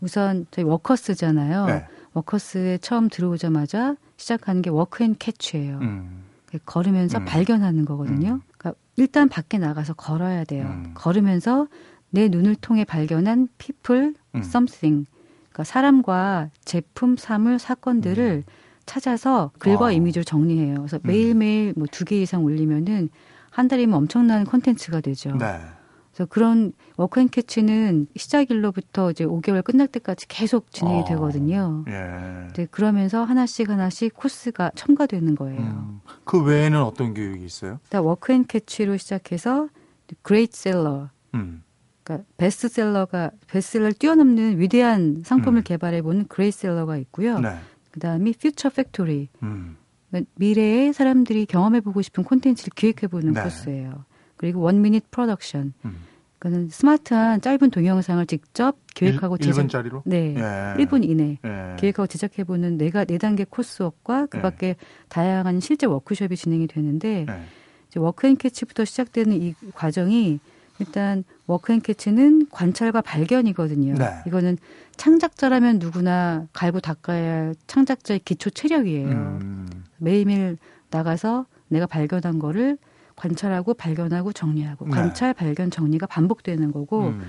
우선 0.00 0.46
저희 0.50 0.64
워커스잖아요. 0.64 1.66
네. 2.18 2.22
워커스에 2.24 2.78
처음 2.78 3.08
들어오자마자 3.08 3.96
시작하는 4.16 4.62
게 4.62 4.70
워크 4.70 5.04
앤 5.04 5.14
캐치예요. 5.18 5.78
음. 5.80 6.24
걸으면서 6.64 7.18
음. 7.18 7.24
발견하는 7.24 7.84
거거든요. 7.84 8.34
음. 8.34 8.40
그러니까 8.56 8.80
일단 8.96 9.28
밖에 9.28 9.58
나가서 9.58 9.94
걸어야 9.94 10.44
돼요. 10.44 10.66
음. 10.66 10.92
걸으면서 10.94 11.68
내 12.10 12.28
눈을 12.28 12.54
통해 12.56 12.84
발견한 12.84 13.48
people, 13.58 14.14
음. 14.34 14.38
something, 14.40 15.06
그러니까 15.50 15.64
사람과 15.64 16.50
제품, 16.64 17.16
사물, 17.16 17.58
사건들을 17.58 18.44
음. 18.46 18.52
찾아서 18.86 19.50
글과 19.58 19.84
와. 19.86 19.92
이미지를 19.92 20.24
정리해요. 20.24 20.76
그래서 20.76 20.98
매일매일 21.02 21.74
뭐 21.76 21.86
두 21.90 22.04
개 22.06 22.20
이상 22.20 22.42
올리면은 22.44 23.10
한 23.50 23.68
달이면 23.68 23.94
엄청난 23.94 24.44
콘텐츠가 24.44 25.00
되죠. 25.02 25.36
네. 25.36 25.58
그래서 26.18 26.26
그런 26.26 26.72
Walk 26.96 27.24
and 27.24 27.45
Catch는 27.45 28.08
시작일로부터 28.16 29.12
이제 29.12 29.24
5개월 29.24 29.62
끝날 29.62 29.86
때까지 29.86 30.26
계속 30.26 30.72
진행이 30.72 31.02
어, 31.02 31.04
되거든요. 31.04 31.84
예. 31.86 32.48
네, 32.54 32.66
그러면서 32.72 33.22
하나씩 33.22 33.70
하나씩 33.70 34.14
코스가 34.14 34.72
첨가되는 34.74 35.36
거예요. 35.36 35.60
음, 35.60 36.00
그 36.24 36.42
외에는 36.42 36.82
어떤 36.82 37.14
교육이 37.14 37.44
있어요? 37.44 37.78
Walk 37.92 38.22
and 38.22 38.44
Catch로 38.44 38.96
시작해서 38.96 39.68
Great 40.22 40.59
Seller, 40.59 41.10
음. 41.34 41.62
그러니까 42.02 42.26
베스트셀러가 42.36 43.30
베스트셀러를 43.46 43.92
뛰어넘는 43.92 44.58
위대한 44.58 45.22
상품을 45.24 45.60
음. 45.60 45.62
개발해 45.62 46.02
보는 46.02 46.26
Great 46.26 46.53
Seller가 46.53 46.96
있고요. 46.96 47.38
네. 47.38 47.58
그다음이 47.92 48.32
Future 48.32 48.70
Factory. 48.70 49.28
음. 49.44 49.76
그러니까 50.10 50.28
미래에 50.34 50.92
사람들이 50.92 51.46
경험해 51.46 51.80
보고 51.80 52.02
싶은 52.02 52.24
콘텐츠를 52.24 52.72
기획해 52.74 53.06
보는 53.06 53.34
네. 53.34 53.42
코스예요. 53.42 54.04
그리고 54.36 54.60
One 54.60 54.80
Minute 54.80 55.10
Production. 55.10 55.74
그는 56.38 56.68
스마트한 56.68 57.40
짧은 57.40 57.70
동영상을 57.70 58.24
직접 58.26 58.76
기획하고 58.94 59.36
1, 59.36 59.46
제작 59.46 59.66
1분짜리로? 59.66 60.02
네. 60.04 60.34
예. 60.36 60.84
1분 60.84 61.04
이내 61.04 61.38
예. 61.44 61.76
기획하고 61.78 62.06
제작해 62.06 62.44
보는 62.44 62.78
내가 62.78 63.04
네 63.04 63.18
단계 63.18 63.44
coursework과 63.44 64.26
그 64.26 64.40
밖에 64.40 64.68
예. 64.68 64.76
다양한 65.08 65.60
실제 65.60 65.86
워크숍이 65.86 66.36
진행이 66.36 66.68
되는데 66.68 67.26
예. 67.28 67.42
이제 67.88 67.98
Walk 67.98 68.18
and 68.18 68.33
Catch부터 68.33 68.84
시작되는 68.84 69.32
이 69.32 69.54
과정이 69.74 70.38
일단 70.78 71.24
Walk 71.46 71.72
and 71.72 71.91
Catch는 71.91 72.50
관찰과 72.50 73.00
발견이거든요. 73.00 73.94
네. 73.94 74.06
이거는 74.26 74.58
창작자라면 74.96 75.80
누구나 75.80 76.46
갈고 76.52 76.78
닦아야 76.78 77.32
할 77.32 77.54
창작자의 77.66 78.20
기초 78.20 78.50
체력이에요. 78.50 79.08
음. 79.08 79.66
매일매일 79.96 80.56
나가서 80.90 81.46
내가 81.66 81.86
발견한 81.86 82.38
거를 82.38 82.78
관찰하고 83.18 83.74
발견하고 83.74 84.32
정리하고 84.32 84.86
네. 84.86 84.90
관찰 84.92 85.34
발견 85.34 85.70
정리가 85.70 86.06
반복되는 86.06 86.72
거고 86.72 87.08
음. 87.08 87.20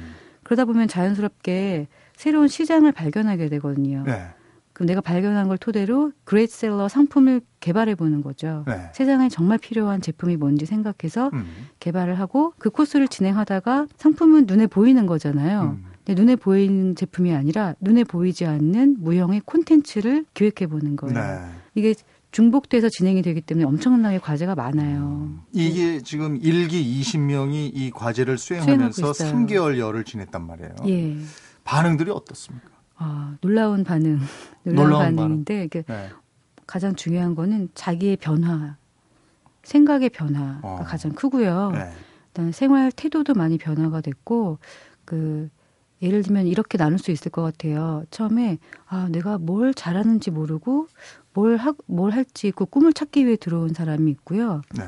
그러다 0.43 0.65
보면 0.65 0.88
자연스럽게 0.88 1.88
새로운 2.15 2.48
시장을 2.48 2.91
발견하게 2.91 3.50
되거든요. 3.50 4.03
네. 4.05 4.27
그럼 4.74 4.88
내가 4.88 5.01
발견한 5.01 5.50
걸 5.50 5.58
토대로 5.58 6.13
Great 6.24 6.53
Seller 6.53 6.88
상품을 6.88 7.41
개발해 7.60 7.96
보는 7.96 8.22
거죠. 8.22 8.63
네. 8.65 8.89
세상에 8.93 9.27
정말 9.27 9.58
필요한 9.58 10.00
제품이 10.00 10.38
뭔지 10.38 10.65
생각해서 10.65 11.31
음. 11.34 11.46
개발을 11.79 12.17
하고 12.17 12.53
그 12.58 12.69
코스를 12.69 13.10
진행하다가 13.10 13.88
상품은 13.98 14.46
눈에 14.48 14.67
보이는 14.67 15.05
거잖아요. 15.05 15.77
음. 15.77 15.86
근데 16.05 16.22
눈에 16.22 16.36
보이는 16.38 16.96
제품이 16.96 17.34
아니라 17.34 17.75
눈에 17.81 18.03
보이지 18.05 18.46
않는 18.46 18.98
무형의 19.00 19.41
콘텐츠를 19.46 20.25
기획해 20.34 20.67
보는 20.67 20.96
거예요. 20.96 21.13
네. 21.13 21.39
이게 21.75 21.93
중복돼서 22.31 22.89
진행이 22.89 23.21
되기 23.21 23.41
때문에 23.41 23.65
엄청나게 23.65 24.19
과제가 24.19 24.55
많아요. 24.55 25.00
음. 25.00 25.41
이게 25.51 26.01
지금 26.01 26.38
일기 26.41 27.01
20명이 27.01 27.71
이 27.74 27.91
과제를 27.91 28.38
수행하면서 28.38 29.12
3개월여를 29.12 30.05
지냈단 30.05 30.45
말이에요. 30.45 30.75
예. 30.88 31.17
반응들이 31.63 32.12
어떻습니까? 32.12 32.69
아, 32.98 33.36
놀라운 33.41 33.83
반응. 33.83 34.19
놀라운, 34.63 34.89
놀라운 34.89 35.15
반응인데 35.15 35.69
반응. 35.69 35.83
네. 35.88 36.09
가장 36.67 36.95
중요한 36.95 37.33
거는 37.33 37.69
자기의 37.74 38.17
변화, 38.17 38.77
생각의 39.63 40.09
변화가 40.09 40.59
어. 40.62 40.83
가장 40.86 41.13
크고요. 41.13 41.71
네. 41.71 41.91
일단 42.27 42.51
생활 42.51 42.91
태도도 42.91 43.33
많이 43.33 43.57
변화가 43.57 44.01
됐고 44.01 44.59
그 45.03 45.50
예를 46.01 46.24
들면 46.24 46.48
이렇게 46.48 46.77
나눌 46.77 46.98
수 46.98 47.12
있을 47.12 47.32
것 47.32 47.41
같아요. 47.41 48.03
처음에 48.12 48.58
아 48.88 49.10
내가 49.12 49.38
뭘 49.38 49.74
잘하는지 49.74 50.32
모르고 50.32 50.88
뭘, 51.34 51.58
하, 51.58 51.74
뭘 51.86 52.12
할지 52.12 52.51
그 52.51 52.65
꿈을 52.65 52.94
찾기 52.94 53.25
위해 53.25 53.36
들어온 53.36 53.74
사람이 53.74 54.10
있고요. 54.12 54.62
네. 54.75 54.86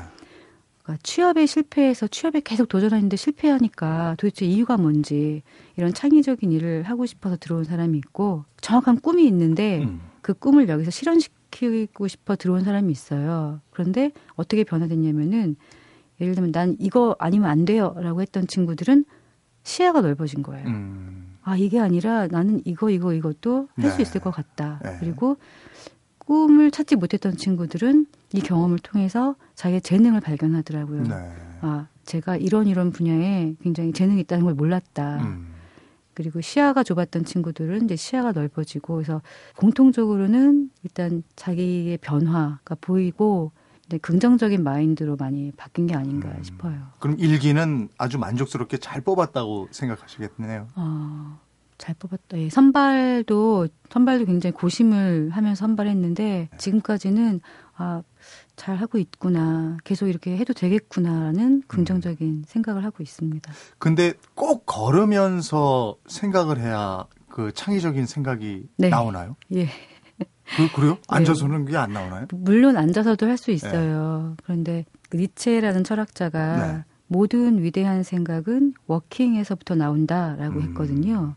그러니까 0.82 1.00
취업에 1.02 1.46
실패해서 1.46 2.08
취업에 2.08 2.40
계속 2.40 2.68
도전하는데 2.68 3.16
실패하니까 3.16 4.16
도대체 4.18 4.46
이유가 4.46 4.76
뭔지 4.76 5.42
이런 5.76 5.94
창의적인 5.94 6.50
일을 6.50 6.82
하고 6.84 7.06
싶어서 7.06 7.36
들어온 7.36 7.64
사람이 7.64 7.96
있고 7.98 8.44
정확한 8.60 9.00
꿈이 9.00 9.26
있는데 9.26 9.84
음. 9.84 10.00
그 10.22 10.34
꿈을 10.34 10.68
여기서 10.68 10.90
실현시키고 10.90 12.08
싶어 12.08 12.36
들어온 12.36 12.64
사람이 12.64 12.90
있어요. 12.90 13.60
그런데 13.70 14.10
어떻게 14.34 14.64
변화됐냐면은 14.64 15.56
예를 16.20 16.34
들면 16.34 16.52
난 16.52 16.76
이거 16.78 17.16
아니면 17.18 17.50
안 17.50 17.64
돼요라고 17.64 18.22
했던 18.22 18.46
친구들은 18.46 19.04
시야가 19.62 20.00
넓어진 20.00 20.42
거예요. 20.42 20.66
음. 20.66 21.36
아 21.42 21.56
이게 21.56 21.80
아니라 21.80 22.26
나는 22.28 22.60
이거 22.64 22.90
이거 22.90 23.12
이것도 23.12 23.68
할수 23.76 23.96
네. 23.96 24.02
있을 24.02 24.20
것 24.20 24.30
같다. 24.30 24.80
네. 24.82 24.96
그리고 25.00 25.36
꿈을 26.18 26.70
찾지 26.70 26.96
못했던 26.96 27.36
친구들은 27.36 28.06
이 28.32 28.40
경험을 28.40 28.78
통해서 28.78 29.34
자기의 29.54 29.80
재능을 29.82 30.20
발견하더라고요. 30.20 31.02
네. 31.02 31.32
아, 31.62 31.88
제가 32.04 32.36
이런 32.36 32.66
이런 32.66 32.90
분야에 32.90 33.54
굉장히 33.62 33.92
재능이 33.92 34.20
있다는 34.20 34.44
걸 34.44 34.54
몰랐다. 34.54 35.18
음. 35.22 35.52
그리고 36.14 36.40
시야가 36.40 36.82
좁았던 36.84 37.24
친구들은 37.24 37.84
이제 37.84 37.96
시야가 37.96 38.32
넓어지고 38.32 38.94
그래서 38.94 39.22
공통적으로는 39.56 40.70
일단 40.84 41.22
자기의 41.36 41.98
변화가 41.98 42.76
보이고 42.80 43.50
네, 43.92 43.98
긍정적인 43.98 44.64
마인드로 44.64 45.16
많이 45.16 45.52
바뀐 45.52 45.86
게 45.86 45.94
아닌가 45.94 46.30
음. 46.30 46.42
싶어요. 46.42 46.78
그럼 46.98 47.16
일기는 47.18 47.90
아주 47.98 48.18
만족스럽게 48.18 48.78
잘 48.78 49.02
뽑았다고 49.02 49.68
생각하시겠네요. 49.70 50.68
어, 50.76 51.38
잘 51.76 51.94
뽑았다. 51.98 52.38
예, 52.38 52.48
선발도 52.48 53.68
선발도 53.90 54.24
굉장히 54.24 54.54
고심을 54.54 55.28
하면서 55.32 55.60
선발했는데 55.66 56.48
지금까지는 56.56 57.42
아, 57.76 58.02
잘 58.56 58.76
하고 58.76 58.96
있구나. 58.96 59.76
계속 59.84 60.08
이렇게 60.08 60.38
해도 60.38 60.54
되겠구나라는 60.54 61.64
긍정적인 61.68 62.26
음. 62.26 62.44
생각을 62.46 62.84
하고 62.84 63.02
있습니다. 63.02 63.52
근데 63.78 64.14
꼭 64.34 64.64
걸으면서 64.64 65.96
생각을 66.06 66.58
해야 66.60 67.04
그 67.28 67.52
창의적인 67.52 68.06
생각이 68.06 68.68
네. 68.78 68.88
나오나요? 68.88 69.36
예. 69.54 69.68
그, 70.56 70.70
그래요? 70.72 70.94
네. 70.94 71.00
앉아서는 71.08 71.64
그게 71.64 71.76
안 71.76 71.92
나오나요? 71.92 72.26
물론 72.32 72.76
앉아서도 72.76 73.26
할 73.26 73.36
수 73.38 73.50
있어요. 73.50 74.34
네. 74.36 74.42
그런데 74.44 74.84
그 75.08 75.16
니체라는 75.16 75.84
철학자가 75.84 76.66
네. 76.72 76.84
모든 77.06 77.62
위대한 77.62 78.02
생각은 78.02 78.74
워킹에서부터 78.86 79.74
나온다라고 79.74 80.60
음. 80.60 80.62
했거든요. 80.62 81.34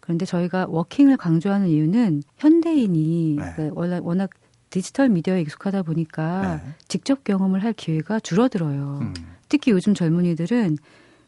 그런데 0.00 0.24
저희가 0.24 0.66
워킹을 0.68 1.16
강조하는 1.16 1.68
이유는 1.68 2.22
현대인이 2.38 3.36
네. 3.38 3.52
그러니까 3.56 4.00
워낙 4.02 4.30
디지털 4.70 5.08
미디어에 5.08 5.40
익숙하다 5.42 5.82
보니까 5.82 6.60
네. 6.64 6.72
직접 6.88 7.24
경험을 7.24 7.62
할 7.62 7.72
기회가 7.72 8.20
줄어들어요. 8.20 8.98
음. 9.02 9.14
특히 9.48 9.72
요즘 9.72 9.94
젊은이들은 9.94 10.76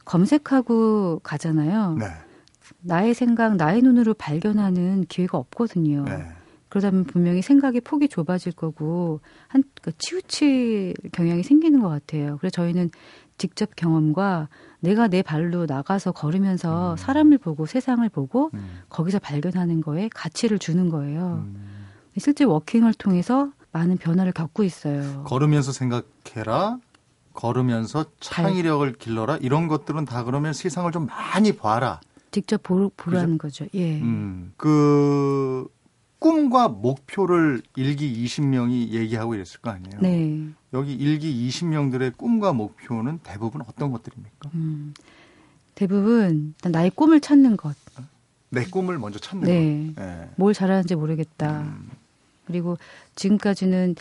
검색하고 0.04 1.20
가잖아요. 1.22 1.96
네. 1.98 2.06
나의 2.82 3.14
생각, 3.14 3.56
나의 3.56 3.82
눈으로 3.82 4.14
발견하는 4.14 5.04
기회가 5.08 5.38
없거든요. 5.38 6.04
네. 6.70 6.80
그러다 6.80 6.90
보면 6.90 7.04
분명히 7.04 7.42
생각의 7.42 7.80
폭이 7.82 8.08
좁아질 8.08 8.52
거고 8.52 9.20
한 9.48 9.62
그러니까 9.74 9.98
치우칠 9.98 10.94
경향이 11.12 11.42
생기는 11.42 11.80
것 11.80 11.88
같아요. 11.88 12.38
그래서 12.38 12.52
저희는 12.52 12.90
직접 13.36 13.74
경험과 13.74 14.48
내가 14.80 15.08
내 15.08 15.22
발로 15.22 15.66
나가서 15.66 16.12
걸으면서 16.12 16.92
음. 16.92 16.96
사람을 16.96 17.38
보고 17.38 17.66
세상을 17.66 18.08
보고 18.10 18.50
음. 18.54 18.80
거기서 18.88 19.18
발견하는 19.18 19.80
거에 19.80 20.08
가치를 20.14 20.58
주는 20.58 20.88
거예요. 20.88 21.44
음. 21.46 21.86
실제 22.18 22.44
워킹을 22.44 22.94
통해서 22.94 23.50
많은 23.72 23.96
변화를 23.98 24.32
겪고 24.32 24.62
있어요. 24.64 25.24
걸으면서 25.24 25.72
생각해라. 25.72 26.78
걸으면서 27.32 28.04
창의력을 28.20 28.92
길러라. 28.94 29.38
이런 29.38 29.68
것들은 29.68 30.04
다 30.04 30.24
그러면 30.24 30.52
세상을 30.52 30.90
좀 30.92 31.06
많이 31.06 31.52
봐라. 31.52 32.00
직접 32.30 32.62
보, 32.62 32.90
보라는 32.96 33.38
그죠? 33.38 33.64
거죠. 33.64 33.78
예. 33.78 34.00
음, 34.00 34.52
그 34.56 35.66
꿈과 36.20 36.68
목표를 36.68 37.62
일기 37.76 38.24
20명이 38.24 38.90
얘기하고 38.90 39.34
이랬을 39.34 39.60
거 39.62 39.70
아니에요. 39.70 40.00
네. 40.00 40.48
여기 40.74 40.92
일기 40.94 41.48
20명들의 41.48 42.16
꿈과 42.16 42.52
목표는 42.52 43.20
대부분 43.22 43.62
어떤 43.62 43.90
것들입니까? 43.90 44.50
음, 44.54 44.94
대부분 45.74 46.54
나의 46.62 46.90
꿈을 46.90 47.20
찾는 47.20 47.56
것. 47.56 47.74
내 48.50 48.64
꿈을 48.64 48.98
먼저 48.98 49.18
찾는 49.18 49.44
네. 49.44 49.92
것. 49.94 50.02
네. 50.02 50.30
뭘 50.36 50.52
잘하는지 50.52 50.94
모르겠다. 50.94 51.62
음. 51.62 51.90
그리고 52.46 52.76
지금까지는 53.16 53.94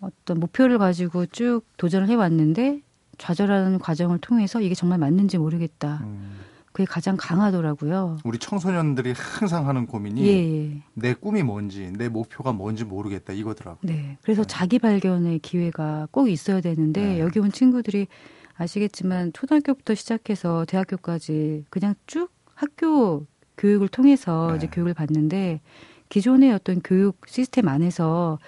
어떤 0.00 0.38
목표를 0.38 0.78
가지고 0.78 1.26
쭉 1.26 1.62
도전을 1.78 2.08
해왔는데 2.08 2.80
좌절하는 3.18 3.80
과정을 3.80 4.18
통해서 4.18 4.60
이게 4.60 4.74
정말 4.74 4.98
맞는지 4.98 5.38
모르겠다. 5.38 6.00
음. 6.04 6.38
그게 6.76 6.84
가장 6.84 7.16
강하더라고요. 7.18 8.18
우리 8.22 8.36
청소년들이 8.36 9.14
항상 9.16 9.66
하는 9.66 9.86
고민이 9.86 10.26
예, 10.26 10.72
예. 10.74 10.82
내 10.92 11.14
꿈이 11.14 11.42
뭔지, 11.42 11.90
내 11.90 12.10
목표가 12.10 12.52
뭔지 12.52 12.84
모르겠다 12.84 13.32
이거더라고요. 13.32 13.90
네. 13.90 14.18
그래서 14.20 14.42
네. 14.42 14.46
자기 14.46 14.78
발견의 14.78 15.38
기회가 15.38 16.06
꼭 16.10 16.28
있어야 16.28 16.60
되는데 16.60 17.00
네. 17.00 17.20
여기 17.20 17.38
온 17.38 17.50
친구들이 17.50 18.08
아시겠지만 18.58 19.32
초등학교부터 19.32 19.94
시작해서 19.94 20.66
대학교까지 20.66 21.64
그냥 21.70 21.94
쭉 22.06 22.28
학교 22.54 23.24
교육을 23.56 23.88
통해서 23.88 24.48
네. 24.50 24.56
이제 24.58 24.66
교육을 24.66 24.92
받는데 24.92 25.62
기존의 26.10 26.52
어떤 26.52 26.82
교육 26.82 27.22
시스템 27.26 27.68
안에서 27.68 28.38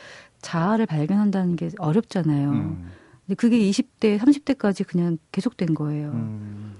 자아를 0.42 0.84
발견한다는 0.84 1.56
게 1.56 1.70
어렵잖아요. 1.78 2.50
음. 2.50 2.90
근데 3.24 3.36
그게 3.36 3.58
20대, 3.58 4.18
30대까지 4.18 4.86
그냥 4.86 5.16
계속된 5.32 5.72
거예요. 5.72 6.10
음. 6.10 6.76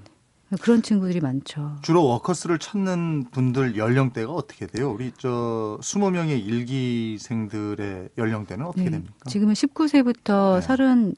그런 0.62 0.80
친구들이 0.80 1.20
많죠. 1.20 1.76
주로 1.82 2.04
워커스를 2.06 2.58
찾는 2.58 3.26
분들 3.32 3.76
연령대가 3.76 4.32
어떻게 4.32 4.66
돼요? 4.66 4.90
우리 4.90 5.12
저 5.18 5.78
20명의 5.82 6.42
일기생들의 6.46 8.10
연령대는 8.16 8.64
어떻게 8.64 8.84
네. 8.84 8.90
됩니까? 8.92 9.14
지금은 9.28 9.54
19세부터 9.54 10.54
네. 10.56 10.60
35, 10.62 11.14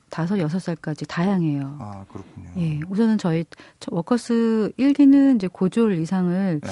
6살까지 0.46 1.06
다양해요. 1.08 1.76
아, 1.80 2.04
그렇군요. 2.10 2.50
예. 2.56 2.80
우선은 2.88 3.18
저희 3.18 3.44
워커스 3.88 4.72
일기는 4.76 5.36
이제 5.36 5.46
고졸 5.48 5.94
이상을 5.98 6.60
네. 6.60 6.70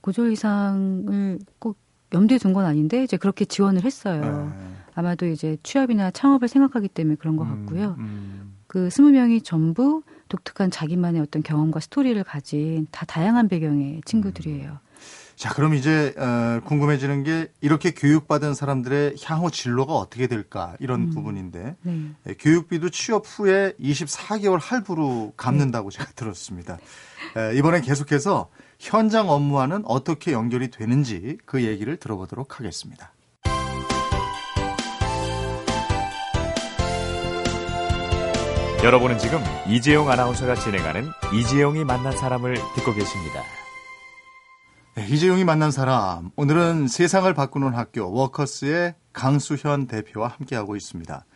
고졸 0.00 0.32
이상을 0.32 1.38
꼭 1.58 1.78
염두에 2.12 2.38
둔 2.38 2.52
건 2.52 2.64
아닌데 2.64 3.04
이제 3.04 3.16
그렇게 3.16 3.44
지원을 3.44 3.84
했어요. 3.84 4.52
네. 4.52 4.66
아마도 4.94 5.26
이제 5.26 5.56
취업이나 5.62 6.10
창업을 6.10 6.48
생각하기 6.48 6.88
때문에 6.88 7.14
그런 7.14 7.36
것 7.36 7.44
음, 7.44 7.66
같고요. 7.66 7.94
음, 7.98 8.00
음. 8.00 8.56
그 8.66 8.88
20명이 8.88 9.44
전부 9.44 10.02
독특한 10.30 10.70
자기만의 10.70 11.20
어떤 11.20 11.42
경험과 11.42 11.80
스토리를 11.80 12.22
가진 12.24 12.86
다 12.90 13.04
다양한 13.04 13.48
배경의 13.48 14.00
친구들이에요. 14.06 14.78
자, 15.40 15.54
그럼 15.54 15.72
이제 15.72 16.14
어, 16.18 16.60
궁금해지는 16.66 17.24
게 17.24 17.48
이렇게 17.62 17.92
교육받은 17.92 18.52
사람들의 18.52 19.16
향후 19.24 19.50
진로가 19.50 19.94
어떻게 19.94 20.26
될까 20.26 20.76
이런 20.80 21.04
음. 21.04 21.10
부분인데 21.10 21.76
네. 21.80 22.10
예, 22.28 22.34
교육비도 22.34 22.90
취업 22.90 23.24
후에 23.26 23.72
24개월 23.80 24.58
할부로 24.60 25.32
갚는다고 25.38 25.88
네. 25.88 25.98
제가 25.98 26.12
들었습니다. 26.12 26.78
에, 27.38 27.56
이번엔 27.56 27.80
계속해서 27.80 28.50
현장 28.78 29.30
업무와는 29.30 29.82
어떻게 29.86 30.32
연결이 30.32 30.70
되는지 30.70 31.38
그 31.46 31.62
얘기를 31.64 31.96
들어보도록 31.96 32.60
하겠습니다. 32.60 33.14
여러분은 38.82 39.18
지금 39.18 39.40
이재용 39.68 40.08
아나운서가 40.08 40.54
진행하는 40.54 41.10
이재용이 41.34 41.84
만난 41.84 42.16
사람을 42.16 42.54
듣고 42.74 42.94
계십니다. 42.94 43.42
네, 44.94 45.06
이재용이 45.06 45.44
만난 45.44 45.70
사람. 45.70 46.30
오늘은 46.34 46.88
세상을 46.88 47.32
바꾸는 47.34 47.74
학교 47.74 48.10
워커스의 48.10 48.94
강수현 49.12 49.86
대표와 49.86 50.28
함께하고 50.28 50.76
있습니다. 50.76 51.26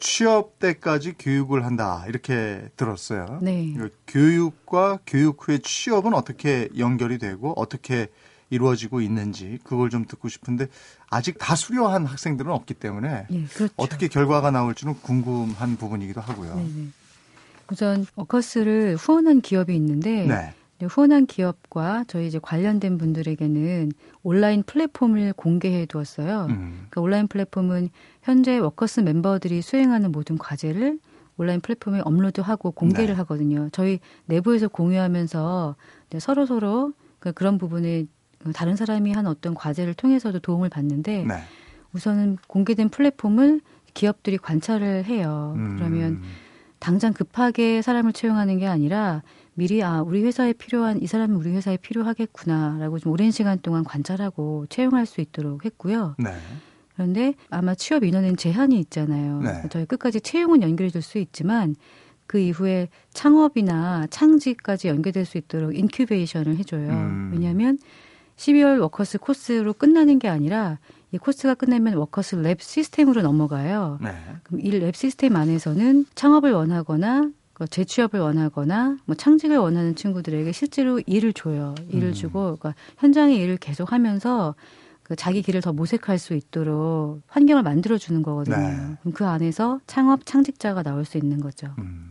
취업 0.00 0.58
때까지 0.58 1.14
교육을 1.18 1.64
한다 1.64 2.04
이렇게 2.08 2.68
들었어요. 2.76 3.38
네. 3.40 3.74
교육과 4.06 4.98
교육 5.06 5.48
후의 5.48 5.60
취업은 5.60 6.12
어떻게 6.12 6.68
연결이 6.76 7.16
되고 7.16 7.54
어떻게 7.56 8.08
이루어지고 8.50 9.00
있는지 9.00 9.58
그걸 9.64 9.90
좀 9.90 10.04
듣고 10.04 10.28
싶은데 10.28 10.66
아직 11.08 11.38
다 11.38 11.54
수료한 11.54 12.04
학생들은 12.04 12.50
없기 12.52 12.74
때문에 12.74 13.26
예, 13.30 13.44
그렇죠. 13.44 13.72
어떻게 13.76 14.08
결과가 14.08 14.50
나올지는 14.50 14.94
궁금한 15.00 15.76
부분이기도 15.76 16.20
하고요. 16.20 16.56
네네. 16.56 16.68
네. 16.68 16.88
우선 17.70 18.04
어커스를 18.16 18.96
후원한 18.96 19.40
기업이 19.40 19.74
있는데 19.76 20.26
네. 20.26 20.86
후원한 20.86 21.26
기업과 21.26 22.04
저희 22.08 22.26
이제 22.26 22.38
관련된 22.40 22.98
분들에게는 22.98 23.92
온라인 24.22 24.62
플랫폼을 24.64 25.34
공개해 25.34 25.86
두었어요. 25.86 26.46
음. 26.48 26.86
그러니까 26.90 27.00
온라인 27.00 27.28
플랫폼은 27.28 27.90
현재 28.22 28.58
워커스 28.58 29.00
멤버들이 29.00 29.62
수행하는 29.62 30.10
모든 30.10 30.36
과제를 30.36 30.98
온라인 31.36 31.60
플랫폼에 31.60 32.00
업로드하고 32.04 32.72
공개를 32.72 33.08
네. 33.08 33.12
하거든요. 33.18 33.68
저희 33.72 34.00
내부에서 34.26 34.68
공유하면서 34.68 35.76
서로 36.18 36.46
서로 36.46 36.92
그 37.18 37.32
그런 37.32 37.58
부분에 37.58 38.06
다른 38.54 38.76
사람이 38.76 39.12
한 39.12 39.26
어떤 39.26 39.54
과제를 39.54 39.94
통해서도 39.94 40.40
도움을 40.40 40.68
받는데 40.68 41.24
네. 41.24 41.34
우선은 41.92 42.38
공개된 42.46 42.88
플랫폼을 42.88 43.60
기업들이 43.94 44.38
관찰을 44.38 45.04
해요. 45.04 45.54
음. 45.56 45.76
그러면 45.76 46.22
당장 46.78 47.12
급하게 47.12 47.82
사람을 47.82 48.12
채용하는 48.12 48.58
게 48.58 48.66
아니라 48.66 49.22
미리 49.54 49.82
아 49.82 50.00
우리 50.02 50.22
회사에 50.22 50.52
필요한 50.54 51.02
이 51.02 51.06
사람은 51.06 51.36
우리 51.36 51.50
회사에 51.50 51.76
필요하겠구나라고 51.76 52.98
좀 52.98 53.12
오랜 53.12 53.30
시간 53.30 53.58
동안 53.60 53.84
관찰하고 53.84 54.66
채용할 54.70 55.04
수 55.04 55.20
있도록 55.20 55.64
했고요. 55.64 56.14
네. 56.18 56.30
그런데 56.94 57.34
아마 57.50 57.74
취업 57.74 58.04
인원엔 58.04 58.36
제한이 58.36 58.78
있잖아요. 58.80 59.40
네. 59.40 59.62
저희 59.70 59.84
끝까지 59.84 60.20
채용은 60.20 60.62
연결해 60.62 60.90
줄 60.90 61.02
수 61.02 61.18
있지만 61.18 61.74
그 62.26 62.38
이후에 62.38 62.88
창업이나 63.12 64.06
창직까지 64.08 64.88
연계될 64.88 65.24
수 65.24 65.36
있도록 65.36 65.76
incubation을 65.76 66.56
해줘요. 66.58 66.88
음. 66.88 67.30
왜냐하면 67.32 67.76
12월 68.40 68.80
워커스 68.80 69.18
코스로 69.18 69.74
끝나는 69.74 70.18
게 70.18 70.28
아니라 70.28 70.78
이 71.12 71.18
코스가 71.18 71.54
끝나면 71.54 71.94
워커스 71.94 72.36
lab 72.36 72.62
시스템으로 72.62 73.20
넘어가요. 73.22 73.98
네. 74.00 74.14
그럼 74.44 74.60
이 74.62 74.70
lab 74.70 74.94
시스템 74.96 75.36
안에서는 75.36 76.06
창업을 76.14 76.52
원하거나 76.52 77.30
그 77.52 77.66
재취업을 77.68 78.18
원하거나 78.20 78.96
뭐 79.04 79.14
창직을 79.14 79.58
원하는 79.58 79.94
친구들에게 79.94 80.50
실제로 80.52 81.00
일을 81.04 81.34
줘요. 81.34 81.74
일을 81.90 82.08
음. 82.08 82.12
주고 82.14 82.56
그러니까 82.56 82.74
현장의 82.98 83.36
일을 83.36 83.58
계속 83.58 83.92
하면서 83.92 84.54
그 85.02 85.16
자기 85.16 85.42
길을 85.42 85.60
더 85.60 85.72
모색할 85.74 86.18
수 86.18 86.34
있도록 86.34 87.20
환경을 87.26 87.62
만들어 87.62 87.98
주는 87.98 88.22
거거든요. 88.22 88.56
네. 88.56 88.76
그럼 89.00 89.12
그 89.12 89.26
안에서 89.26 89.80
창업 89.86 90.24
창직자가 90.24 90.82
나올 90.82 91.04
수 91.04 91.18
있는 91.18 91.40
거죠. 91.40 91.74
음. 91.78 92.09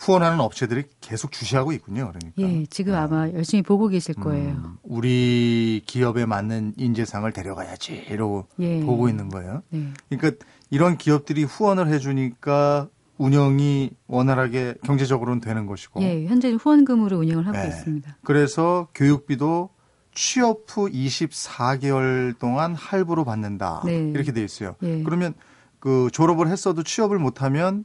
후원하는 0.00 0.40
업체들이 0.40 0.84
계속 1.02 1.30
주시하고 1.30 1.72
있군요. 1.72 2.10
그러니까. 2.10 2.32
예, 2.38 2.64
지금 2.70 2.94
네. 2.94 2.98
아마 2.98 3.28
열심히 3.30 3.62
보고 3.62 3.88
계실 3.88 4.14
음, 4.16 4.24
거예요. 4.24 4.50
음, 4.52 4.78
우리 4.82 5.82
기업에 5.84 6.24
맞는 6.24 6.74
인재상을 6.78 7.30
데려가야지 7.30 8.06
이러고 8.08 8.46
예. 8.60 8.80
보고 8.80 9.10
있는 9.10 9.28
거예요. 9.28 9.62
네. 9.68 9.88
그러니까 10.08 10.42
이런 10.70 10.96
기업들이 10.96 11.44
후원을 11.44 11.88
해주니까 11.88 12.88
운영이 13.18 13.90
원활하게 14.06 14.76
경제적으로는 14.84 15.42
되는 15.42 15.66
것이고. 15.66 16.02
예, 16.02 16.24
현재는 16.24 16.56
후원금으로 16.56 17.18
운영을 17.18 17.46
하고 17.46 17.58
네. 17.58 17.68
있습니다. 17.68 18.16
그래서 18.24 18.88
교육비도 18.94 19.68
취업 20.14 20.64
후 20.66 20.88
24개월 20.88 22.38
동안 22.38 22.74
할부로 22.74 23.26
받는다. 23.26 23.82
네. 23.84 24.10
이렇게 24.14 24.32
돼 24.32 24.42
있어요. 24.42 24.76
예. 24.82 25.02
그러면 25.02 25.34
그 25.78 26.08
졸업을 26.10 26.48
했어도 26.48 26.82
취업을 26.82 27.18
못하면 27.18 27.84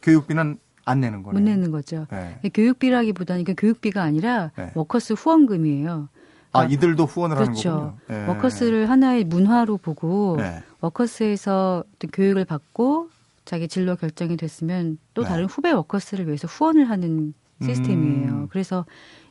교육비는 0.00 0.58
안 0.84 1.00
내는 1.00 1.22
거네요. 1.22 1.40
못 1.40 1.48
내는 1.48 1.70
거죠. 1.70 2.06
네. 2.10 2.38
교육비라기보다는 2.52 3.42
이게 3.42 3.54
교육비가 3.54 4.02
아니라 4.02 4.50
네. 4.56 4.70
워커스 4.74 5.14
후원금이에요. 5.14 6.08
아, 6.52 6.58
그러니까 6.58 6.74
이들도 6.74 7.04
후원을 7.04 7.36
그렇죠. 7.36 7.70
하는 7.70 7.80
거군요. 7.80 7.98
네. 8.08 8.26
워커스를 8.26 8.90
하나의 8.90 9.24
문화로 9.24 9.76
보고 9.76 10.36
네. 10.38 10.62
워커스에서 10.80 11.84
교육을 12.12 12.44
받고 12.44 13.08
자기 13.44 13.68
진로 13.68 13.96
결정이 13.96 14.36
됐으면 14.36 14.98
또 15.14 15.22
네. 15.22 15.28
다른 15.28 15.46
후배 15.46 15.70
워커스를 15.70 16.26
위해서 16.26 16.48
후원을 16.48 16.90
하는 16.90 17.34
시스템이에요. 17.62 18.30
음. 18.30 18.48
그래서 18.50 18.86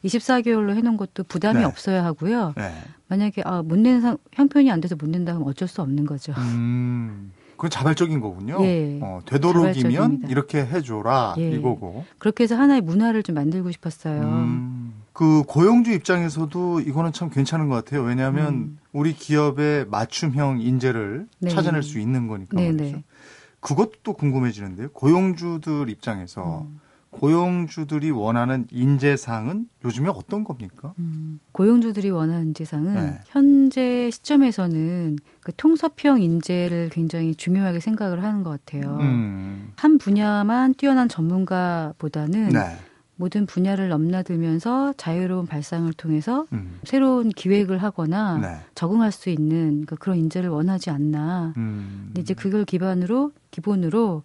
24개월로 0.06 0.76
해놓은 0.76 0.98
것도 0.98 1.24
부담이 1.24 1.60
네. 1.60 1.66
없어야 1.66 2.06
하고요. 2.06 2.54
네. 2.56 2.74
만약에 3.08 3.42
아, 3.44 3.64
못 3.64 3.78
내는 3.78 4.02
상, 4.02 4.18
형편이 4.34 4.72
안 4.72 4.82
돼서 4.82 4.96
못 4.96 5.10
낸다면 5.10 5.44
어쩔 5.44 5.68
수 5.68 5.82
없는 5.82 6.06
거죠. 6.06 6.32
음. 6.38 7.32
그건 7.60 7.70
자발적인 7.72 8.22
거군요. 8.22 8.58
예. 8.64 9.00
어, 9.02 9.20
되도록이면 9.26 9.74
자발적입니다. 9.74 10.30
이렇게 10.30 10.60
해줘라 10.66 11.36
예. 11.40 11.52
이거고. 11.52 12.06
그렇게 12.18 12.46
해서 12.46 12.56
하나의 12.56 12.80
문화를 12.80 13.22
좀 13.22 13.36
만들고 13.36 13.70
싶었어요. 13.72 14.22
음. 14.22 14.94
그 15.12 15.44
고용주 15.46 15.92
입장에서도 15.92 16.80
이거는 16.80 17.12
참 17.12 17.30
괜찮은 17.30 17.68
것 17.68 17.76
같아요. 17.76 18.04
왜냐하면 18.04 18.54
음. 18.54 18.80
우리 18.94 19.14
기업의 19.14 19.88
맞춤형 19.90 20.62
인재를 20.62 21.28
네. 21.40 21.50
찾아낼 21.50 21.84
수 21.84 22.00
있는 22.00 22.28
거니까 22.28 22.56
네, 22.56 22.72
말이죠. 22.72 22.96
네. 22.96 23.04
그것도 23.60 24.14
궁금해지는데요. 24.14 24.92
고용주들 24.94 25.90
입장에서 25.90 26.62
음. 26.62 26.80
고용주들이 27.12 28.12
원하는 28.12 28.68
인재상은 28.72 29.68
요즘에 29.84 30.10
어떤 30.10 30.44
겁니까? 30.44 30.94
음, 31.00 31.40
고용주들이 31.52 32.12
원하는 32.12 32.48
인재상은 32.48 32.94
네. 32.94 33.20
현재 33.28 34.10
시점에서는 34.12 35.18
그 35.42 35.52
통섭형 35.56 36.22
인재를 36.22 36.90
굉장히 36.92 37.34
중요하게 37.36 37.80
생각을 37.80 38.24
하는 38.24 38.44
것 38.44 38.52
같아요. 38.52 38.98
음. 39.02 39.72
한 39.76 39.98
분야만 39.98 40.76
뛰어난 40.76 41.10
전문가보다는 41.10 42.50
네. 42.50 42.78
모든 43.16 43.46
분야를 43.46 43.90
넘나들면서 43.90 44.94
자유로운 44.96 45.46
발상을 45.46 45.92
통해서 45.94 46.46
음. 46.54 46.80
새로운 46.86 47.28
기획을 47.30 47.80
하거나 47.84 48.38
네. 48.38 48.56
적응할 48.76 49.12
수 49.12 49.30
있는 49.30 49.86
그 49.86 49.96
그런 49.98 50.18
인재를 50.18 50.50
원하지 50.50 50.90
않나. 50.90 51.54
음. 51.58 52.04
근데 52.08 52.22
이제 52.22 52.34
그걸 52.34 52.64
기반으로 52.64 53.34
기본으로 53.52 54.24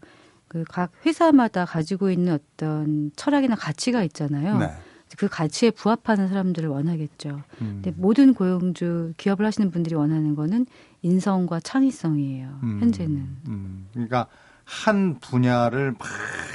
그 0.54 0.64
각 0.68 0.92
회사마다 1.04 1.64
가지고 1.64 2.10
있는 2.10 2.32
어떤 2.34 3.10
철학이나 3.16 3.56
가치가 3.56 4.04
있잖아요. 4.04 4.58
네. 4.58 4.70
그 5.18 5.28
가치에 5.28 5.70
부합하는 5.70 6.28
사람들을 6.28 6.68
원하겠죠. 6.68 7.40
음. 7.60 7.80
근데 7.82 7.92
모든 7.96 8.34
고용주 8.34 9.14
기업을 9.16 9.44
하시는 9.44 9.70
분들이 9.70 9.94
원하는 9.94 10.34
거는 10.34 10.66
인성과 11.02 11.60
창의성이에요. 11.60 12.60
음. 12.62 12.80
현재는. 12.80 13.16
음. 13.48 13.86
그러니까 13.92 14.26
한 14.64 15.18
분야를 15.20 15.92
막 15.98 16.08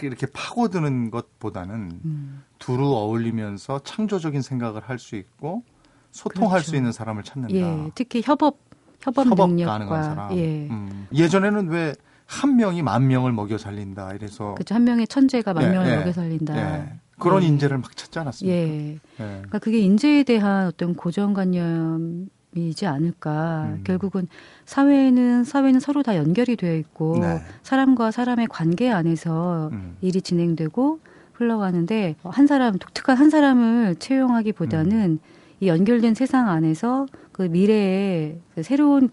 이렇게 0.03 0.27
파고드는 0.33 1.11
것보다는 1.11 1.91
음. 2.05 2.43
두루 2.57 2.87
어울리면서 2.93 3.79
창조적인 3.83 4.41
생각을 4.41 4.81
할 4.81 4.97
수 4.97 5.15
있고 5.15 5.63
소통할 6.11 6.59
그렇죠. 6.59 6.71
수 6.71 6.75
있는 6.75 6.91
사람을 6.91 7.23
찾는다. 7.23 7.53
예, 7.55 7.91
특히 7.95 8.21
협업 8.25 8.57
협업, 9.01 9.27
협업 9.27 9.49
능력과. 9.51 10.29
예. 10.33 10.67
음. 10.69 11.07
예전에는 11.13 11.67
왜 11.69 11.95
한 12.29 12.57
명이 12.57 12.83
만 12.83 13.07
명을 13.07 13.31
먹여 13.31 13.57
살린다 13.57 14.13
이래서 14.13 14.53
그렇죠. 14.53 14.75
한 14.75 14.83
명의 14.83 15.07
천재가 15.07 15.53
만 15.53 15.63
예, 15.63 15.69
명을 15.69 15.91
예, 15.91 15.95
먹여 15.97 16.11
살린다. 16.11 16.55
예. 16.57 16.93
그런 17.17 17.41
예. 17.41 17.47
인재를 17.47 17.79
막 17.79 17.97
찾지 17.97 18.19
않았습니까? 18.19 18.55
예. 18.55 18.93
예. 18.93 18.99
그러니까 19.17 19.57
그게 19.57 19.79
인재에 19.79 20.23
대한 20.23 20.67
어떤 20.67 20.93
고정관념 20.93 22.29
이지 22.55 22.85
않을까. 22.85 23.69
음. 23.69 23.83
결국은 23.83 24.27
사회는 24.65 25.43
사회는 25.43 25.79
서로 25.79 26.03
다 26.03 26.15
연결이 26.17 26.55
되어 26.55 26.75
있고 26.75 27.17
네. 27.19 27.41
사람과 27.63 28.11
사람의 28.11 28.47
관계 28.47 28.91
안에서 28.91 29.69
음. 29.71 29.97
일이 30.01 30.21
진행되고 30.21 30.99
흘러가는데 31.33 32.15
한 32.23 32.45
사람 32.45 32.77
독특한 32.77 33.17
한 33.17 33.29
사람을 33.31 33.95
채용하기보다는 33.95 34.91
음. 34.91 35.19
이 35.61 35.67
연결된 35.67 36.13
세상 36.13 36.47
안에서 36.47 37.07
그 37.31 37.43
미래에 37.43 38.37
그 38.53 38.63
새로운 38.63 39.09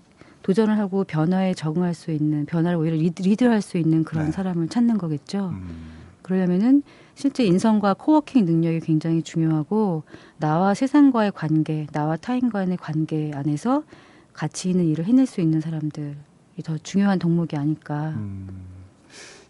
도전을 0.46 0.78
하고 0.78 1.02
변화에 1.02 1.54
적응할 1.54 1.92
수 1.92 2.12
있는 2.12 2.46
변화를 2.46 2.78
오히려 2.78 2.94
리드, 2.94 3.42
할수 3.42 3.78
있는 3.78 4.04
그런 4.04 4.26
네. 4.26 4.30
사람을 4.30 4.68
찾는 4.68 4.96
거겠죠. 4.96 5.48
음. 5.48 5.90
그러려면은 6.22 6.84
실제 7.16 7.44
인성과 7.44 7.94
co-working 7.94 8.44
능력이 8.44 8.78
굉장히 8.78 9.22
중요하고 9.22 10.04
나와 10.36 10.72
세상과의 10.72 11.32
관계, 11.32 11.88
나와 11.90 12.16
타인과의 12.16 12.76
관계 12.76 13.32
안에서 13.34 13.82
가치 14.32 14.70
있는 14.70 14.84
일을 14.86 15.06
해낼 15.06 15.26
수 15.26 15.40
있는 15.40 15.60
사람들이 15.60 16.14
더 16.62 16.78
중요한 16.78 17.18
덕목이 17.18 17.56
아닐까. 17.56 18.10
음. 18.14 18.48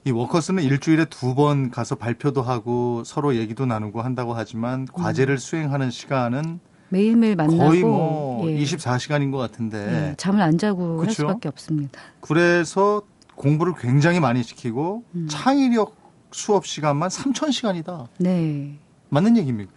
이 0.07 0.11
워커스는 0.13 0.63
일주일에 0.63 1.05
두 1.07 1.35
번 1.35 1.71
가서 1.71 1.97
발표도 1.97 2.41
하고 2.41 3.05
서로 3.05 3.37
얘기도 3.37 3.67
나누고 3.67 4.01
한다고 4.01 4.33
하지만 4.33 4.87
과제를 4.87 5.35
음. 5.35 5.37
수행하는 5.37 5.91
시간은 5.91 6.59
매일매일 6.89 7.37
만나고 7.37 7.59
거의 7.59 7.83
뭐 7.83 8.49
예. 8.49 8.57
24시간인 8.59 9.33
것 9.33 9.39
같은데 9.39 10.11
예, 10.11 10.15
잠을 10.17 10.41
안 10.41 10.59
자고 10.59 10.97
그렇죠? 10.97 11.07
할 11.07 11.15
수밖에 11.15 11.49
없습니다. 11.49 12.01
그래서 12.21 13.03
공부를 13.35 13.75
굉장히 13.79 14.21
많이 14.21 14.43
시키고 14.43 15.05
음. 15.15 15.27
창의력 15.29 15.95
수업 16.33 16.67
시간만 16.67 17.09
3천 17.09 17.53
시간이다. 17.53 18.07
네. 18.19 18.79
맞는 19.09 19.37
얘기입니까? 19.37 19.71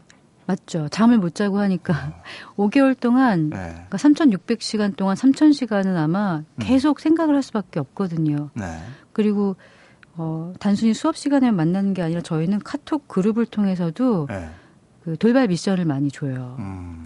맞죠. 0.45 0.87
잠을 0.89 1.19
못 1.19 1.35
자고 1.35 1.59
하니까 1.59 1.93
어. 2.57 2.67
5개월 2.67 2.99
동안 2.99 3.49
네. 3.51 3.57
그러니까 3.57 3.97
3,600시간 3.97 4.95
동안 4.95 5.15
3,000시간은 5.15 5.95
아마 5.95 6.37
음. 6.37 6.43
계속 6.59 6.99
음. 6.99 7.01
생각을 7.01 7.35
할 7.35 7.43
수밖에 7.43 7.79
없거든요. 7.79 8.49
네. 8.55 8.65
그리고 9.13 9.55
어, 10.15 10.53
단순히 10.59 10.93
수업 10.93 11.15
시간에 11.15 11.51
만나는 11.51 11.93
게 11.93 12.01
아니라 12.01 12.21
저희는 12.21 12.59
카톡 12.59 13.07
그룹을 13.07 13.45
통해서도 13.45 14.27
네. 14.27 14.49
그 15.03 15.17
돌발 15.17 15.47
미션을 15.47 15.85
많이 15.85 16.09
줘요. 16.11 16.55
음. 16.59 16.98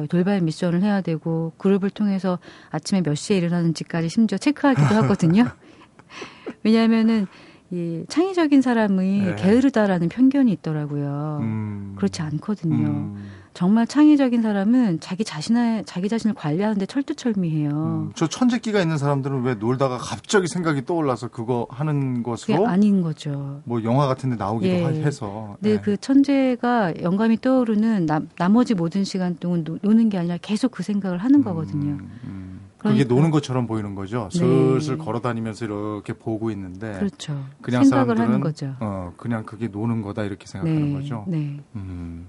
거의 0.00 0.08
돌발 0.08 0.40
미션을 0.40 0.82
해야 0.82 1.02
되고 1.02 1.52
그룹을 1.58 1.90
통해서 1.90 2.38
아침에 2.70 3.02
몇 3.02 3.14
시에 3.14 3.36
일어나는지까지 3.36 4.08
심지어 4.08 4.38
체크하기도 4.38 4.94
하거든요. 5.02 5.44
왜냐하면은 6.64 7.26
이 7.70 8.04
창의적인 8.08 8.62
사람이 8.62 9.20
네. 9.20 9.36
게으르다라는 9.36 10.08
편견이 10.08 10.50
있더라고요. 10.52 11.38
음. 11.42 11.94
그렇지 11.96 12.22
않거든요. 12.22 12.88
음. 12.88 13.30
정말 13.60 13.86
창의적인 13.86 14.40
사람은 14.40 15.00
자기 15.00 15.22
자신의 15.22 15.84
자기 15.84 16.08
자신을 16.08 16.34
관리하는데 16.34 16.86
철두철미해요. 16.86 17.70
음. 17.70 18.12
저 18.14 18.26
천재기가 18.26 18.80
있는 18.80 18.96
사람들은 18.96 19.42
왜 19.42 19.54
놀다가 19.54 19.98
갑자기 19.98 20.48
생각이 20.48 20.86
떠올라서 20.86 21.28
그거 21.28 21.66
하는 21.68 22.22
것으로 22.22 22.66
아닌 22.66 23.02
거죠. 23.02 23.60
뭐 23.64 23.84
영화 23.84 24.06
같은데 24.06 24.36
나오기도 24.36 24.72
예. 24.72 25.02
해서. 25.02 25.58
네, 25.60 25.74
네, 25.74 25.80
그 25.82 25.98
천재가 25.98 27.02
영감이 27.02 27.42
떠오르는 27.42 28.06
나, 28.06 28.22
나머지 28.38 28.72
모든 28.72 29.04
시간 29.04 29.36
동안 29.36 29.62
노, 29.62 29.76
노는 29.82 30.08
게 30.08 30.16
아니라 30.16 30.38
계속 30.40 30.70
그 30.70 30.82
생각을 30.82 31.18
하는 31.18 31.44
거거든요. 31.44 31.90
음, 31.90 32.10
음. 32.24 32.60
그러니까. 32.78 33.04
그게 33.04 33.14
노는 33.14 33.30
것처럼 33.30 33.66
보이는 33.66 33.94
거죠. 33.94 34.30
네. 34.32 34.38
슬슬 34.38 34.96
네. 34.96 35.04
걸어 35.04 35.20
다니면서 35.20 35.66
이렇게 35.66 36.14
보고 36.14 36.50
있는데 36.50 36.94
그렇죠. 36.94 37.44
그냥 37.60 37.84
생각을 37.84 38.18
하는 38.20 38.40
거죠. 38.40 38.74
어, 38.80 39.12
그냥 39.18 39.44
그게 39.44 39.68
노는 39.68 40.00
거다 40.00 40.22
이렇게 40.22 40.46
생각하는 40.46 40.94
네. 40.94 40.98
거죠. 40.98 41.24
네. 41.28 41.60
음. 41.76 42.26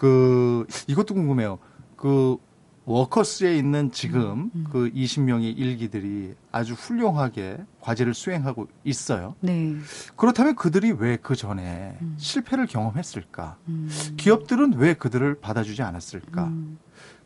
그 0.00 0.64
이것도 0.86 1.12
궁금해요. 1.12 1.58
그 1.94 2.38
워커스에 2.86 3.54
있는 3.54 3.92
지금 3.92 4.22
음, 4.22 4.50
음. 4.54 4.66
그 4.72 4.90
20명의 4.94 5.56
일기들이 5.58 6.32
아주 6.50 6.72
훌륭하게 6.72 7.58
과제를 7.82 8.14
수행하고 8.14 8.66
있어요. 8.82 9.34
네. 9.40 9.74
그렇다면 10.16 10.56
그들이 10.56 10.92
왜 10.92 11.18
그 11.18 11.36
전에 11.36 11.98
음. 12.00 12.14
실패를 12.18 12.66
경험했을까? 12.66 13.58
음. 13.68 13.90
기업들은 14.16 14.72
왜 14.78 14.94
그들을 14.94 15.34
받아주지 15.40 15.82
않았을까? 15.82 16.44
음. 16.46 16.78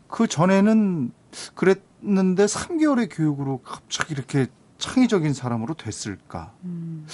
그 0.08 0.26
전에는 0.26 1.12
그랬는데 1.54 2.46
3개월의 2.46 3.08
교육으로 3.12 3.58
갑자기 3.58 4.14
이렇게 4.14 4.48
창의적인 4.78 5.32
사람으로 5.32 5.74
됐을까? 5.74 6.52
음. 6.64 7.06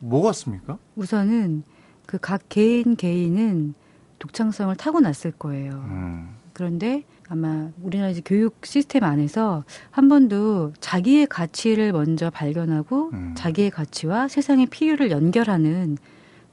뭐 0.00 0.22
같습니까? 0.22 0.76
우선은 0.96 1.62
그 2.04 2.18
각 2.18 2.48
개인 2.48 2.96
개인은 2.96 3.74
독창성을 4.18 4.74
타고났을 4.76 5.32
거예요. 5.32 5.72
음. 5.72 6.30
그런데 6.52 7.04
아마 7.28 7.70
우리나라 7.82 8.10
이제 8.10 8.22
교육 8.24 8.64
시스템 8.64 9.04
안에서 9.04 9.64
한 9.90 10.08
번도 10.08 10.72
자기의 10.80 11.26
가치를 11.26 11.92
먼저 11.92 12.30
발견하고 12.30 13.10
음. 13.12 13.34
자기의 13.36 13.70
가치와 13.70 14.28
세상의 14.28 14.66
필요를 14.66 15.10
연결하는 15.10 15.98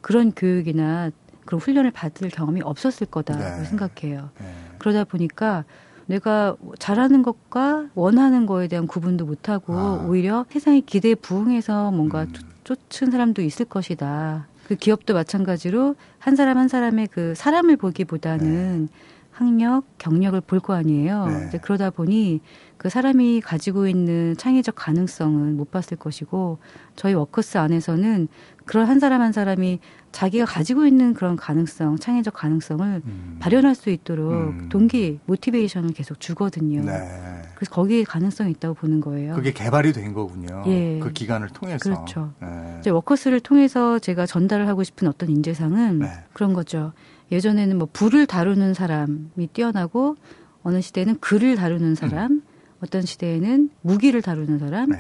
그런 0.02 0.32
교육이나 0.32 1.12
그런 1.46 1.62
훈련을 1.62 1.92
받을 1.92 2.30
경험이 2.30 2.62
없었을 2.62 3.08
거다고 3.08 3.40
네. 3.40 3.66
생각해요. 3.66 4.30
네. 4.40 4.46
그러다 4.80 5.06
보니까 5.06 5.64
내가 6.08 6.56
잘하는 6.78 7.24
것과 7.24 7.88
원하는 7.96 8.46
거에 8.46 8.68
대한 8.68 8.86
구분도 8.86 9.26
못하고 9.26 9.74
아. 9.74 10.06
오히려 10.08 10.46
세상의 10.50 10.82
기대에 10.82 11.16
부응해서 11.16 11.92
뭔가 11.92 12.24
음. 12.24 12.34
쫓은 12.64 13.12
사람도 13.12 13.42
있을 13.42 13.66
것이다. 13.66 14.48
그 14.68 14.76
기업도 14.76 15.14
마찬가지로 15.14 15.96
한 16.20 16.36
사람 16.36 16.58
한 16.58 16.68
사람의 16.68 17.08
그 17.12 17.36
사람을 17.36 17.78
보기보다는 17.78 18.86
네. 18.86 18.88
학력, 19.32 19.84
경력을 19.98 20.40
볼 20.42 20.60
거 20.62 20.74
아니에요. 20.74 21.28
네. 21.28 21.46
이제 21.48 21.58
그러다 21.58 21.90
보니 21.90 22.40
그 22.86 22.90
사람이 22.90 23.42
가지고 23.42 23.88
있는 23.88 24.38
창의적 24.38 24.76
가능성은 24.76 25.58
못 25.58 25.72
봤을 25.72 25.98
것이고 25.98 26.60
저희 26.96 27.16
워커스 27.16 27.58
안에서는 27.58 28.28
그런 28.66 28.86
한 28.86 29.00
사람 29.00 29.22
한 29.24 29.32
사람이 29.32 29.80
자기가 30.12 30.46
가지고 30.46 30.86
있는 30.86 31.16
그런 31.16 31.36
가능성, 31.36 31.98
창의적 31.98 32.36
가능성을 32.36 33.02
음. 33.04 33.38
발현할 33.40 33.74
수 33.74 33.90
있도록 33.90 34.34
음. 34.34 34.70
동기, 34.70 35.18
모티베이션을 35.26 35.94
계속 35.94 36.20
주거든요. 36.20 36.84
네. 36.86 37.42
그래서 37.56 37.72
거기에 37.72 38.04
가능성이 38.04 38.52
있다고 38.52 38.76
보는 38.76 39.02
거예요. 39.02 39.34
그게 39.34 39.52
개발이 39.52 39.92
된 39.92 40.14
거군요. 40.14 40.64
예. 40.68 41.00
그 41.00 41.12
기간을 41.12 41.50
통해서. 41.50 41.80
그렇죠. 41.80 42.34
네. 42.40 42.78
이제 42.82 42.92
워커스를 42.92 43.40
통해서 43.40 43.98
제가 43.98 44.28
전달을 44.28 44.68
하고 44.68 44.84
싶은 44.84 45.08
어떤 45.08 45.30
인재상은 45.30 45.98
네. 46.02 46.12
그런 46.34 46.54
거죠. 46.54 46.94
예전에는 47.32 47.80
뭐 47.80 47.88
불을 47.92 48.28
다루는 48.28 48.76
사람이 48.76 49.48
뛰어나고 49.54 50.18
어느 50.62 50.82
시대에는 50.82 51.20
글을 51.20 51.56
다루는 51.56 51.96
사람, 51.96 52.32
음. 52.32 52.42
어떤 52.86 53.02
시대에는 53.02 53.70
무기를 53.82 54.22
다루는 54.22 54.60
사람, 54.60 54.90
네. 54.90 55.00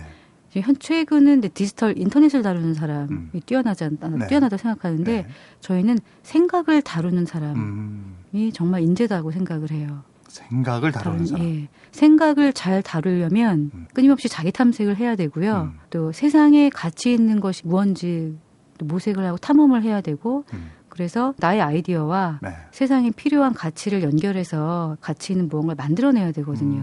현 0.52 0.76
최근은 0.80 1.41
디지털 1.41 1.98
인터넷을 1.98 2.41
다루는 2.41 2.74
사람이 2.74 3.12
음. 3.12 3.32
뛰어나지 3.45 3.84
않다 3.84 4.08
네. 4.08 4.28
뛰어나다 4.28 4.58
생각하는데 4.58 5.12
네. 5.24 5.28
저희는 5.60 6.00
생각을 6.24 6.82
다루는 6.82 7.26
사람이 7.26 7.60
음. 7.60 8.52
정말 8.54 8.82
인재다고 8.82 9.32
생각을 9.32 9.71
해요. 9.71 10.04
생각을 10.30 10.91
다루는 10.91 11.26
사람. 11.26 11.45
예. 11.45 11.67
생각을 11.91 12.54
잘 12.54 12.82
다루려면 12.82 13.71
음. 13.74 13.88
끊임없이 13.93 14.28
자기 14.30 14.52
탐색을 14.52 14.98
해야 14.98 15.15
되고요. 15.15 15.71
음. 15.74 15.80
또 15.89 16.12
세상에 16.12 16.69
가치 16.69 17.13
있는 17.13 17.39
것이 17.39 17.62
무언지 17.65 18.38
모색을 18.80 19.24
하고 19.26 19.38
탐험을 19.38 19.84
해야 19.84 20.02
되고 20.02 20.43
음. 20.54 20.71
그래서 20.89 21.34
나의 21.38 21.62
아이디어와 21.62 22.39
네. 22.41 22.50
세상에 22.71 23.12
필요한 23.12 23.54
가치를 23.54 24.04
연결해서 24.04 24.98
가치 25.02 25.34
있는 25.34 25.50
무언가를 25.50 25.76
만들어내야 25.76 26.32
되거든요. 26.32 26.82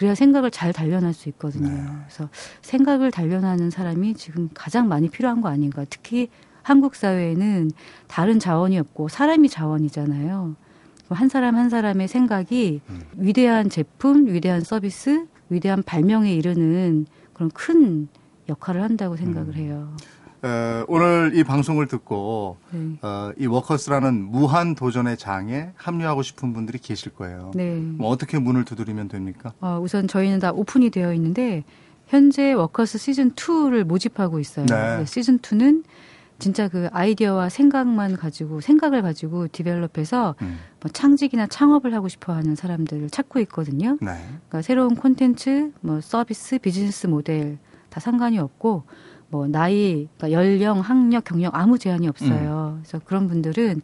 음. 0.00 0.06
그래야 0.10 0.14
생각을 0.14 0.50
잘 0.50 0.72
단련할 0.72 1.12
수 1.12 1.28
있거든요. 1.28 1.68
네. 1.68 1.82
그래서 2.06 2.30
생각을 2.62 3.10
단련하는 3.10 3.68
사람이 3.70 4.14
지금 4.14 4.48
가장 4.54 4.88
많이 4.88 5.10
필요한 5.10 5.42
거 5.42 5.48
아닌가. 5.48 5.84
특히 5.90 6.28
한국 6.62 6.94
사회에는 6.94 7.70
다른 8.08 8.38
자원이 8.38 8.78
없고 8.78 9.08
사람이 9.08 9.50
자원이잖아요. 9.50 10.56
한 11.10 11.28
사람 11.28 11.56
한 11.56 11.68
사람의 11.68 12.08
생각이 12.08 12.80
음. 12.88 13.00
위대한 13.16 13.68
제품, 13.68 14.26
위대한 14.26 14.62
서비스, 14.62 15.26
위대한 15.50 15.82
발명에 15.82 16.32
이르는 16.32 17.06
그런 17.34 17.50
큰 17.50 18.08
역할을 18.48 18.82
한다고 18.82 19.16
생각을 19.16 19.48
음. 19.48 19.54
해요. 19.54 19.96
에, 20.42 20.84
오늘 20.88 21.32
이 21.34 21.44
방송을 21.44 21.86
듣고 21.86 22.56
네. 22.70 22.98
어, 23.02 23.32
이 23.38 23.46
워커스라는 23.46 24.14
무한 24.14 24.74
도전의 24.74 25.18
장에 25.18 25.70
합류하고 25.76 26.22
싶은 26.22 26.52
분들이 26.52 26.78
계실 26.78 27.12
거예요. 27.12 27.50
네. 27.54 27.76
뭐 27.76 28.08
어떻게 28.08 28.38
문을 28.38 28.64
두드리면 28.64 29.08
됩니까? 29.08 29.52
어, 29.60 29.78
우선 29.82 30.08
저희는 30.08 30.38
다 30.38 30.50
오픈이 30.52 30.90
되어 30.90 31.12
있는데 31.14 31.64
현재 32.06 32.52
워커스 32.52 32.98
시즌 32.98 33.32
2를 33.32 33.84
모집하고 33.84 34.40
있어요. 34.40 34.66
네. 34.66 34.98
네 34.98 35.04
시즌 35.04 35.38
2는 35.38 35.84
진짜 36.38 36.68
그 36.68 36.88
아이디어와 36.90 37.50
생각만 37.50 38.16
가지고 38.16 38.62
생각을 38.62 39.02
가지고 39.02 39.46
develop해서 39.48 40.34
음. 40.40 40.58
뭐 40.80 40.90
창직이나 40.90 41.46
창업을 41.46 41.94
하고 41.94 42.08
싶어하는 42.08 42.56
사람들을 42.56 43.10
찾고 43.10 43.40
있거든요. 43.40 43.98
네. 44.00 44.12
그러니까 44.48 44.62
새로운 44.62 44.96
콘텐츠, 44.96 45.70
뭐 45.82 46.00
서비스, 46.00 46.58
비즈니스 46.58 47.06
모델 47.06 47.58
다 47.90 48.00
상관이 48.00 48.38
없고 48.38 48.84
뭐 49.30 49.46
나이, 49.46 50.08
그러니까 50.16 50.32
연령, 50.32 50.80
학력, 50.80 51.24
경력 51.24 51.54
아무 51.54 51.78
제한이 51.78 52.08
없어요. 52.08 52.74
음. 52.76 52.82
그래서 52.82 53.00
그런 53.04 53.28
분들은 53.28 53.80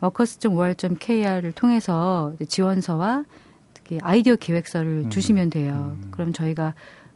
워커스.or.kr을 0.00 1.52
통해서 1.52 2.34
지원서와 2.46 3.24
특히 3.72 3.98
아이디어 4.02 4.36
계획서를 4.36 5.04
음. 5.06 5.10
주시면 5.10 5.50
돼요. 5.50 5.96
음. 5.96 6.08
그럼 6.10 6.32
저희가 6.32 6.74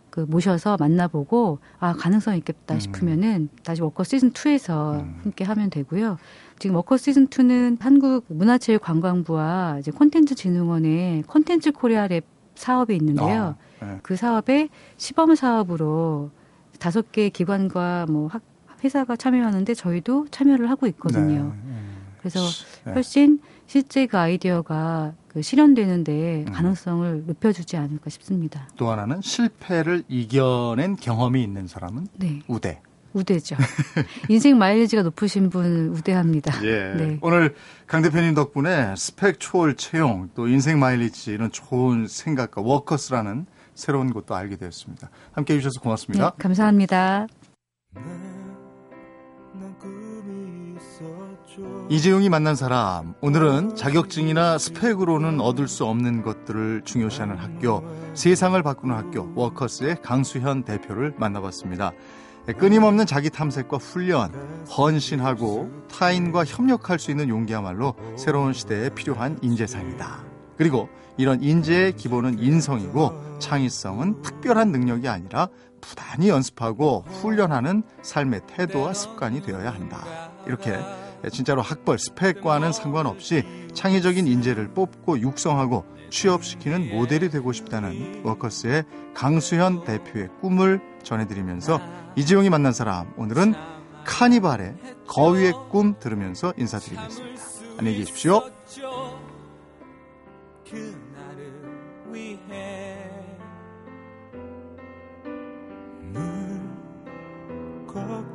그 0.08 0.20
모셔서 0.20 0.78
만나보고 0.80 1.58
아 1.78 1.92
가능성 1.92 2.36
있겠다 2.38 2.74
음. 2.74 2.80
싶으면은 2.80 3.48
다시 3.62 3.82
워커 3.82 4.04
시즌 4.04 4.30
2에서 4.32 5.00
음. 5.00 5.20
함께 5.22 5.44
하면 5.44 5.68
되고요. 5.68 6.16
지금 6.58 6.76
워커 6.76 6.96
시즌 6.96 7.26
2는 7.26 7.78
한국 7.80 8.24
문화체육관광부와 8.28 9.76
이제 9.80 9.90
콘텐츠 9.90 10.34
진흥원의 10.34 11.24
콘텐츠 11.26 11.72
코리아 11.72 12.06
랩 12.06 12.24
사업이 12.54 12.96
있는데요. 12.96 13.56
아, 13.80 13.84
네. 13.84 13.98
그 14.02 14.16
사업에 14.16 14.70
시범 14.96 15.34
사업으로 15.34 16.30
다섯 16.78 17.12
개 17.12 17.28
기관과 17.28 18.06
뭐 18.08 18.28
학, 18.28 18.42
회사가 18.84 19.16
참여하는데 19.16 19.74
저희도 19.74 20.26
참여를 20.30 20.70
하고 20.70 20.86
있거든요. 20.88 21.44
네. 21.44 21.72
네. 21.72 21.76
그래서 22.18 22.40
네. 22.84 22.92
훨씬 22.92 23.40
실제 23.66 24.06
그 24.06 24.18
아이디어가 24.18 25.14
그 25.28 25.42
실현되는데 25.42 26.44
음. 26.46 26.52
가능성을 26.52 27.24
높여주지 27.26 27.76
않을까 27.76 28.10
싶습니다. 28.10 28.68
또 28.76 28.90
하나는 28.90 29.20
실패를 29.20 30.04
이겨낸 30.08 30.96
경험이 30.96 31.42
있는 31.42 31.66
사람은 31.66 32.08
네. 32.16 32.40
우대. 32.48 32.80
우대죠. 33.12 33.56
인생 34.28 34.58
마일리지가 34.58 35.02
높으신 35.02 35.48
분 35.48 35.88
우대합니다. 35.96 36.52
예. 36.64 36.94
네. 36.96 37.18
오늘 37.22 37.54
강 37.86 38.02
대표님 38.02 38.34
덕분에 38.34 38.94
스펙 38.96 39.40
초월 39.40 39.76
채용 39.76 40.28
또 40.34 40.48
인생 40.48 40.78
마일리지 40.78 41.30
이런 41.30 41.50
좋은 41.50 42.06
생각과 42.08 42.60
워커스라는 42.60 43.46
새로운 43.76 44.12
것도 44.12 44.34
알게 44.34 44.56
되었습니다. 44.56 45.10
함께 45.32 45.54
해주셔서 45.54 45.80
고맙습니다. 45.80 46.30
네, 46.30 46.36
감사합니다. 46.38 47.28
이재용이 51.88 52.28
만난 52.28 52.56
사람 52.56 53.14
오늘은 53.20 53.76
자격증이나 53.76 54.58
스펙으로는 54.58 55.40
얻을 55.40 55.68
수 55.68 55.84
없는 55.84 56.22
것들을 56.22 56.82
중요시하는 56.84 57.36
학교 57.36 57.84
세상을 58.14 58.60
바꾸는 58.62 58.94
학교 58.94 59.30
워커스의 59.34 60.02
강수현 60.02 60.64
대표를 60.64 61.14
만나봤습니다. 61.16 61.92
끊임없는 62.58 63.06
자기 63.06 63.30
탐색과 63.30 63.76
훈련, 63.78 64.32
헌신하고 64.68 65.70
타인과 65.90 66.44
협력할 66.44 66.98
수 66.98 67.10
있는 67.10 67.28
용기야말로 67.28 67.94
새로운 68.16 68.52
시대에 68.52 68.88
필요한 68.90 69.38
인재상이다. 69.42 70.35
그리고 70.56 70.88
이런 71.16 71.42
인재의 71.42 71.96
기본은 71.96 72.38
인성이고 72.38 73.38
창의성은 73.38 74.22
특별한 74.22 74.70
능력이 74.70 75.08
아니라 75.08 75.48
부단히 75.80 76.28
연습하고 76.28 77.04
훈련하는 77.06 77.82
삶의 78.02 78.42
태도와 78.46 78.92
습관이 78.92 79.42
되어야 79.42 79.70
한다. 79.72 80.30
이렇게 80.46 80.78
진짜로 81.30 81.62
학벌, 81.62 81.98
스펙과는 81.98 82.72
상관없이 82.72 83.44
창의적인 83.74 84.26
인재를 84.26 84.68
뽑고 84.68 85.20
육성하고 85.20 85.84
취업시키는 86.10 86.90
모델이 86.90 87.30
되고 87.30 87.52
싶다는 87.52 88.22
워커스의 88.24 88.84
강수현 89.14 89.84
대표의 89.84 90.28
꿈을 90.40 90.80
전해드리면서 91.02 91.80
이지용이 92.16 92.48
만난 92.50 92.72
사람 92.72 93.12
오늘은 93.16 93.54
카니발의 94.04 94.76
거위의 95.08 95.52
꿈 95.70 95.98
들으면서 95.98 96.52
인사드리겠습니다. 96.56 97.42
안녕히 97.78 97.98
계십시오. 97.98 98.42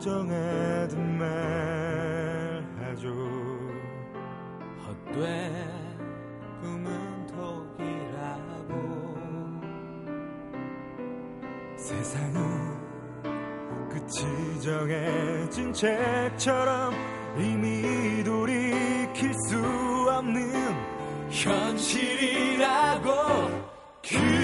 걱정해도 0.01 0.97
말하죠 0.97 1.97
헛돼 4.79 5.67
꿈은 6.61 7.27
독이라고 7.27 8.73
세상은 11.75 12.39
끝이 13.89 14.61
정해진 14.61 15.71
책처럼 15.73 16.93
이미 17.37 17.80
현실이라고 21.43 23.09
그 24.03 24.40